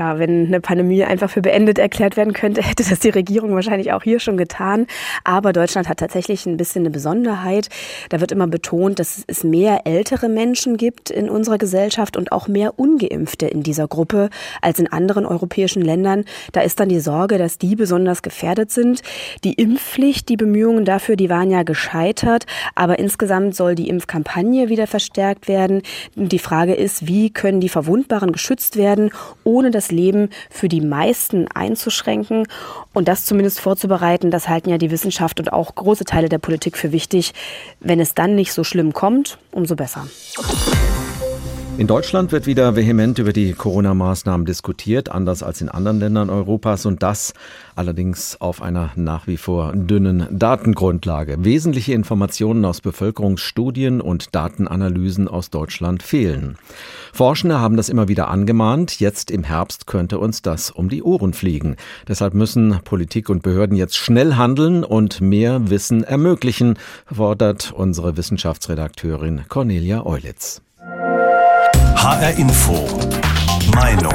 Ja, 0.00 0.18
wenn 0.18 0.46
eine 0.46 0.62
Pandemie 0.62 1.04
einfach 1.04 1.28
für 1.28 1.42
beendet 1.42 1.78
erklärt 1.78 2.16
werden 2.16 2.32
könnte, 2.32 2.62
hätte 2.66 2.88
das 2.88 3.00
die 3.00 3.10
Regierung 3.10 3.54
wahrscheinlich 3.54 3.92
auch 3.92 4.02
hier 4.02 4.18
schon 4.18 4.38
getan. 4.38 4.86
Aber 5.24 5.52
Deutschland 5.52 5.90
hat 5.90 5.98
tatsächlich 5.98 6.46
ein 6.46 6.56
bisschen 6.56 6.82
eine 6.82 6.90
Besonderheit. 6.90 7.68
Da 8.08 8.20
wird 8.20 8.32
immer 8.32 8.46
betont, 8.46 8.98
dass 8.98 9.22
es 9.26 9.44
mehr 9.44 9.82
ältere 9.84 10.30
Menschen 10.30 10.78
gibt 10.78 11.10
in 11.10 11.28
unserer 11.28 11.58
Gesellschaft 11.58 12.16
und 12.16 12.32
auch 12.32 12.48
mehr 12.48 12.78
ungeimpfte 12.78 13.46
in 13.46 13.62
dieser 13.62 13.88
Gruppe 13.88 14.30
als 14.62 14.78
in 14.78 14.90
anderen 14.90 15.26
europäischen 15.26 15.82
Ländern. 15.82 16.24
Da 16.52 16.62
ist 16.62 16.80
dann 16.80 16.88
die 16.88 17.00
Sorge, 17.00 17.36
dass 17.36 17.58
die 17.58 17.76
besonders 17.76 18.22
gefährdet 18.22 18.70
sind. 18.70 19.02
Die 19.44 19.52
Impfpflicht, 19.52 20.30
die 20.30 20.38
Bemühungen 20.38 20.86
dafür, 20.86 21.16
die 21.16 21.28
waren 21.28 21.50
ja 21.50 21.62
gescheitert. 21.62 22.46
Aber 22.74 22.98
insgesamt 22.98 23.54
soll 23.54 23.74
die 23.74 23.90
Impfkampagne 23.90 24.70
wieder 24.70 24.86
verstärkt 24.86 25.46
werden. 25.46 25.82
Die 26.14 26.38
Frage 26.38 26.72
ist, 26.72 27.06
wie 27.06 27.28
können 27.28 27.60
die 27.60 27.68
Verwundbaren 27.68 28.32
geschützt 28.32 28.76
werden, 28.76 29.10
ohne 29.44 29.70
dass 29.70 29.89
Leben 29.90 30.30
für 30.50 30.68
die 30.68 30.80
meisten 30.80 31.48
einzuschränken 31.48 32.46
und 32.92 33.08
das 33.08 33.24
zumindest 33.24 33.60
vorzubereiten, 33.60 34.30
das 34.30 34.48
halten 34.48 34.70
ja 34.70 34.78
die 34.78 34.90
Wissenschaft 34.90 35.40
und 35.40 35.52
auch 35.52 35.74
große 35.74 36.04
Teile 36.04 36.28
der 36.28 36.38
Politik 36.38 36.76
für 36.76 36.92
wichtig. 36.92 37.32
Wenn 37.80 38.00
es 38.00 38.14
dann 38.14 38.34
nicht 38.34 38.52
so 38.52 38.64
schlimm 38.64 38.92
kommt, 38.92 39.38
umso 39.52 39.76
besser. 39.76 40.06
In 41.80 41.86
Deutschland 41.86 42.30
wird 42.30 42.46
wieder 42.46 42.76
vehement 42.76 43.18
über 43.18 43.32
die 43.32 43.54
Corona-Maßnahmen 43.54 44.44
diskutiert, 44.44 45.10
anders 45.10 45.42
als 45.42 45.62
in 45.62 45.70
anderen 45.70 45.98
Ländern 45.98 46.28
Europas 46.28 46.84
und 46.84 47.02
das 47.02 47.32
allerdings 47.74 48.38
auf 48.38 48.60
einer 48.60 48.90
nach 48.96 49.26
wie 49.26 49.38
vor 49.38 49.72
dünnen 49.72 50.26
Datengrundlage. 50.30 51.42
Wesentliche 51.42 51.94
Informationen 51.94 52.66
aus 52.66 52.82
Bevölkerungsstudien 52.82 54.02
und 54.02 54.34
Datenanalysen 54.34 55.26
aus 55.26 55.48
Deutschland 55.48 56.02
fehlen. 56.02 56.58
Forschende 57.14 57.60
haben 57.60 57.78
das 57.78 57.88
immer 57.88 58.08
wieder 58.08 58.28
angemahnt. 58.28 59.00
Jetzt 59.00 59.30
im 59.30 59.42
Herbst 59.42 59.86
könnte 59.86 60.18
uns 60.18 60.42
das 60.42 60.70
um 60.70 60.90
die 60.90 61.02
Ohren 61.02 61.32
fliegen. 61.32 61.76
Deshalb 62.06 62.34
müssen 62.34 62.78
Politik 62.84 63.30
und 63.30 63.42
Behörden 63.42 63.74
jetzt 63.74 63.96
schnell 63.96 64.34
handeln 64.34 64.84
und 64.84 65.22
mehr 65.22 65.70
Wissen 65.70 66.04
ermöglichen, 66.04 66.78
fordert 67.10 67.72
unsere 67.72 68.18
Wissenschaftsredakteurin 68.18 69.46
Cornelia 69.48 70.04
Eulitz. 70.04 70.60
HR 72.10 72.38
Info. 72.38 72.88
Meinung. 73.72 74.12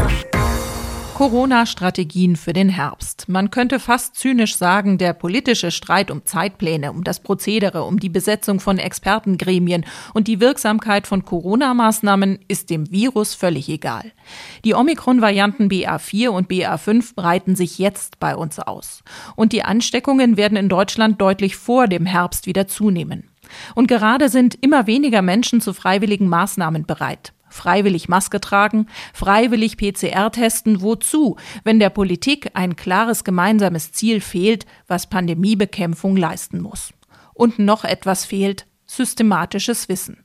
Corona-Strategien 1.13 2.35
für 2.35 2.51
den 2.51 2.67
Herbst. 2.67 3.29
Man 3.29 3.51
könnte 3.51 3.79
fast 3.79 4.17
zynisch 4.17 4.57
sagen, 4.57 4.97
der 4.97 5.13
politische 5.13 5.71
Streit 5.71 6.11
um 6.11 6.25
Zeitpläne, 6.25 6.91
um 6.91 7.05
das 7.05 7.21
Prozedere, 7.21 7.83
um 7.83 7.97
die 7.97 8.09
Besetzung 8.09 8.59
von 8.59 8.79
Expertengremien 8.79 9.85
und 10.13 10.27
die 10.27 10.41
Wirksamkeit 10.41 11.07
von 11.07 11.23
Corona-Maßnahmen 11.23 12.39
ist 12.49 12.69
dem 12.69 12.91
Virus 12.91 13.33
völlig 13.33 13.69
egal. 13.69 14.11
Die 14.65 14.73
Omikron-Varianten 14.73 15.69
BA4 15.69 16.27
und 16.27 16.49
BA5 16.49 17.15
breiten 17.15 17.55
sich 17.55 17.79
jetzt 17.79 18.19
bei 18.19 18.35
uns 18.35 18.59
aus. 18.59 19.05
Und 19.37 19.53
die 19.53 19.63
Ansteckungen 19.63 20.35
werden 20.35 20.57
in 20.57 20.67
Deutschland 20.67 21.21
deutlich 21.21 21.55
vor 21.55 21.87
dem 21.87 22.05
Herbst 22.05 22.45
wieder 22.45 22.67
zunehmen. 22.67 23.29
Und 23.73 23.87
gerade 23.87 24.27
sind 24.27 24.57
immer 24.59 24.85
weniger 24.85 25.21
Menschen 25.21 25.61
zu 25.61 25.71
freiwilligen 25.71 26.27
Maßnahmen 26.27 26.85
bereit 26.85 27.31
freiwillig 27.55 28.09
Maske 28.09 28.39
tragen, 28.39 28.87
freiwillig 29.13 29.77
PCR 29.77 30.31
testen, 30.31 30.81
wozu, 30.81 31.37
wenn 31.63 31.79
der 31.79 31.89
Politik 31.89 32.51
ein 32.53 32.75
klares 32.75 33.23
gemeinsames 33.23 33.91
Ziel 33.91 34.21
fehlt, 34.21 34.65
was 34.87 35.07
Pandemiebekämpfung 35.07 36.15
leisten 36.17 36.61
muss. 36.61 36.93
Und 37.33 37.59
noch 37.59 37.83
etwas 37.83 38.25
fehlt, 38.25 38.67
systematisches 38.85 39.89
Wissen. 39.89 40.17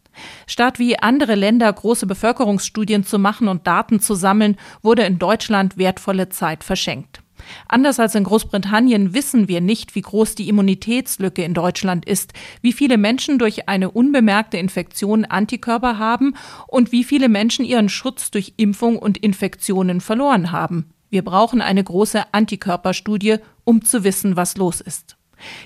Statt 0.46 0.78
wie 0.78 0.98
andere 0.98 1.34
Länder 1.34 1.72
große 1.72 2.06
Bevölkerungsstudien 2.06 3.04
zu 3.04 3.18
machen 3.18 3.48
und 3.48 3.66
Daten 3.66 4.00
zu 4.00 4.14
sammeln, 4.14 4.56
wurde 4.82 5.04
in 5.04 5.18
Deutschland 5.18 5.78
wertvolle 5.78 6.28
Zeit 6.28 6.64
verschenkt. 6.64 7.22
Anders 7.68 8.00
als 8.00 8.14
in 8.14 8.24
Großbritannien 8.24 9.14
wissen 9.14 9.48
wir 9.48 9.60
nicht, 9.60 9.94
wie 9.94 10.02
groß 10.02 10.34
die 10.34 10.48
Immunitätslücke 10.48 11.42
in 11.42 11.54
Deutschland 11.54 12.04
ist, 12.04 12.32
wie 12.62 12.72
viele 12.72 12.98
Menschen 12.98 13.38
durch 13.38 13.68
eine 13.68 13.90
unbemerkte 13.90 14.56
Infektion 14.56 15.24
Antikörper 15.24 15.98
haben 15.98 16.34
und 16.66 16.92
wie 16.92 17.04
viele 17.04 17.28
Menschen 17.28 17.64
ihren 17.64 17.88
Schutz 17.88 18.30
durch 18.30 18.54
Impfung 18.56 18.98
und 18.98 19.18
Infektionen 19.18 20.00
verloren 20.00 20.52
haben. 20.52 20.90
Wir 21.10 21.22
brauchen 21.22 21.60
eine 21.60 21.82
große 21.82 22.32
Antikörperstudie, 22.32 23.38
um 23.64 23.84
zu 23.84 24.04
wissen, 24.04 24.36
was 24.36 24.56
los 24.56 24.80
ist. 24.80 25.16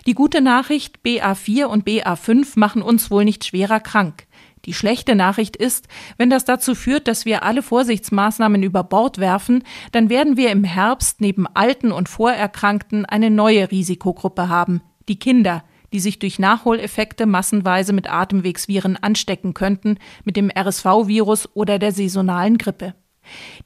Die 0.07 0.15
gute 0.15 0.41
Nachricht, 0.41 1.01
BA4 1.05 1.65
und 1.65 1.87
BA5 1.87 2.59
machen 2.59 2.83
uns 2.83 3.11
wohl 3.11 3.25
nicht 3.25 3.45
schwerer 3.45 3.81
krank. 3.81 4.27
Die 4.67 4.73
schlechte 4.73 5.15
Nachricht 5.15 5.57
ist, 5.57 5.89
wenn 6.17 6.31
das 6.31 6.45
dazu 6.45 6.75
führt, 6.75 7.07
dass 7.07 7.27
wir 7.27 7.43
alle 7.43 7.63
Vorsichtsmaßnahmen 7.63 8.63
über 8.63 8.83
Bord 8.83 9.19
werfen, 9.19 9.63
dann 9.93 10.09
werden 10.09 10.37
wir 10.37 10.51
im 10.51 10.65
Herbst 10.65 11.21
neben 11.21 11.47
Alten 11.47 11.93
und 11.93 12.09
Vorerkrankten 12.09 13.05
eine 13.05 13.31
neue 13.31 13.71
Risikogruppe 13.71 14.49
haben, 14.49 14.81
die 15.09 15.19
Kinder, 15.19 15.65
die 15.93 16.01
sich 16.01 16.19
durch 16.19 16.39
Nachholeffekte 16.39 17.27
massenweise 17.27 17.93
mit 17.93 18.11
Atemwegsviren 18.11 18.97
anstecken 18.97 19.55
könnten, 19.55 19.99
mit 20.25 20.37
dem 20.37 20.51
RSV-Virus 20.51 21.51
oder 21.55 21.79
der 21.79 21.93
saisonalen 21.93 22.59
Grippe. 22.59 22.95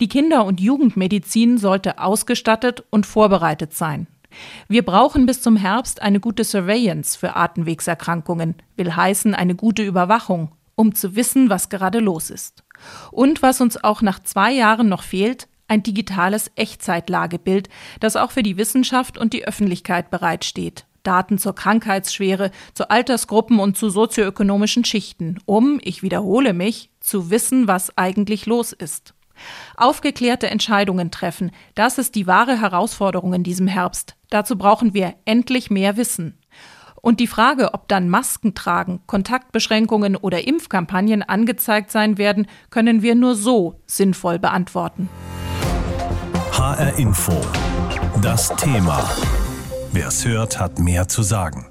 Die 0.00 0.08
Kinder- 0.08 0.44
und 0.44 0.60
Jugendmedizin 0.60 1.58
sollte 1.58 1.98
ausgestattet 2.00 2.84
und 2.90 3.06
vorbereitet 3.06 3.72
sein. 3.72 4.08
Wir 4.68 4.84
brauchen 4.84 5.26
bis 5.26 5.40
zum 5.40 5.56
Herbst 5.56 6.02
eine 6.02 6.20
gute 6.20 6.44
Surveillance 6.44 7.18
für 7.18 7.34
Atemwegserkrankungen, 7.34 8.56
will 8.76 8.94
heißen 8.94 9.34
eine 9.34 9.54
gute 9.54 9.82
Überwachung 9.82 10.52
um 10.78 10.94
zu 10.94 11.16
wissen, 11.16 11.50
was 11.50 11.68
gerade 11.68 11.98
los 11.98 12.30
ist. 12.30 12.62
Und 13.10 13.42
was 13.42 13.60
uns 13.60 13.82
auch 13.82 14.00
nach 14.00 14.20
zwei 14.20 14.52
Jahren 14.52 14.88
noch 14.88 15.02
fehlt, 15.02 15.48
ein 15.66 15.82
digitales 15.82 16.52
Echtzeitlagebild, 16.54 17.68
das 17.98 18.14
auch 18.14 18.30
für 18.30 18.44
die 18.44 18.56
Wissenschaft 18.56 19.18
und 19.18 19.32
die 19.32 19.46
Öffentlichkeit 19.46 20.10
bereitsteht. 20.10 20.86
Daten 21.02 21.38
zur 21.38 21.54
Krankheitsschwere, 21.54 22.52
zu 22.74 22.90
Altersgruppen 22.90 23.58
und 23.58 23.76
zu 23.76 23.90
sozioökonomischen 23.90 24.84
Schichten, 24.84 25.38
um, 25.46 25.80
ich 25.82 26.02
wiederhole 26.02 26.52
mich, 26.52 26.90
zu 27.00 27.28
wissen, 27.30 27.66
was 27.66 27.96
eigentlich 27.98 28.46
los 28.46 28.72
ist. 28.72 29.14
Aufgeklärte 29.76 30.48
Entscheidungen 30.48 31.10
treffen, 31.10 31.50
das 31.74 31.98
ist 31.98 32.14
die 32.14 32.26
wahre 32.26 32.60
Herausforderung 32.60 33.34
in 33.34 33.42
diesem 33.42 33.66
Herbst. 33.66 34.16
Dazu 34.30 34.56
brauchen 34.56 34.94
wir 34.94 35.14
endlich 35.24 35.70
mehr 35.70 35.96
Wissen. 35.96 36.38
Und 37.00 37.20
die 37.20 37.26
Frage, 37.26 37.74
ob 37.74 37.88
dann 37.88 38.08
Masken 38.08 38.54
tragen, 38.54 39.00
Kontaktbeschränkungen 39.06 40.16
oder 40.16 40.46
Impfkampagnen 40.46 41.22
angezeigt 41.22 41.90
sein 41.90 42.18
werden, 42.18 42.46
können 42.70 43.02
wir 43.02 43.14
nur 43.14 43.34
so 43.34 43.80
sinnvoll 43.86 44.38
beantworten. 44.38 45.08
HR 46.52 46.98
Info. 46.98 47.40
Das 48.20 48.48
Thema. 48.56 49.08
Wer 49.92 50.08
es 50.08 50.26
hört, 50.26 50.58
hat 50.58 50.80
mehr 50.80 51.06
zu 51.08 51.22
sagen. 51.22 51.67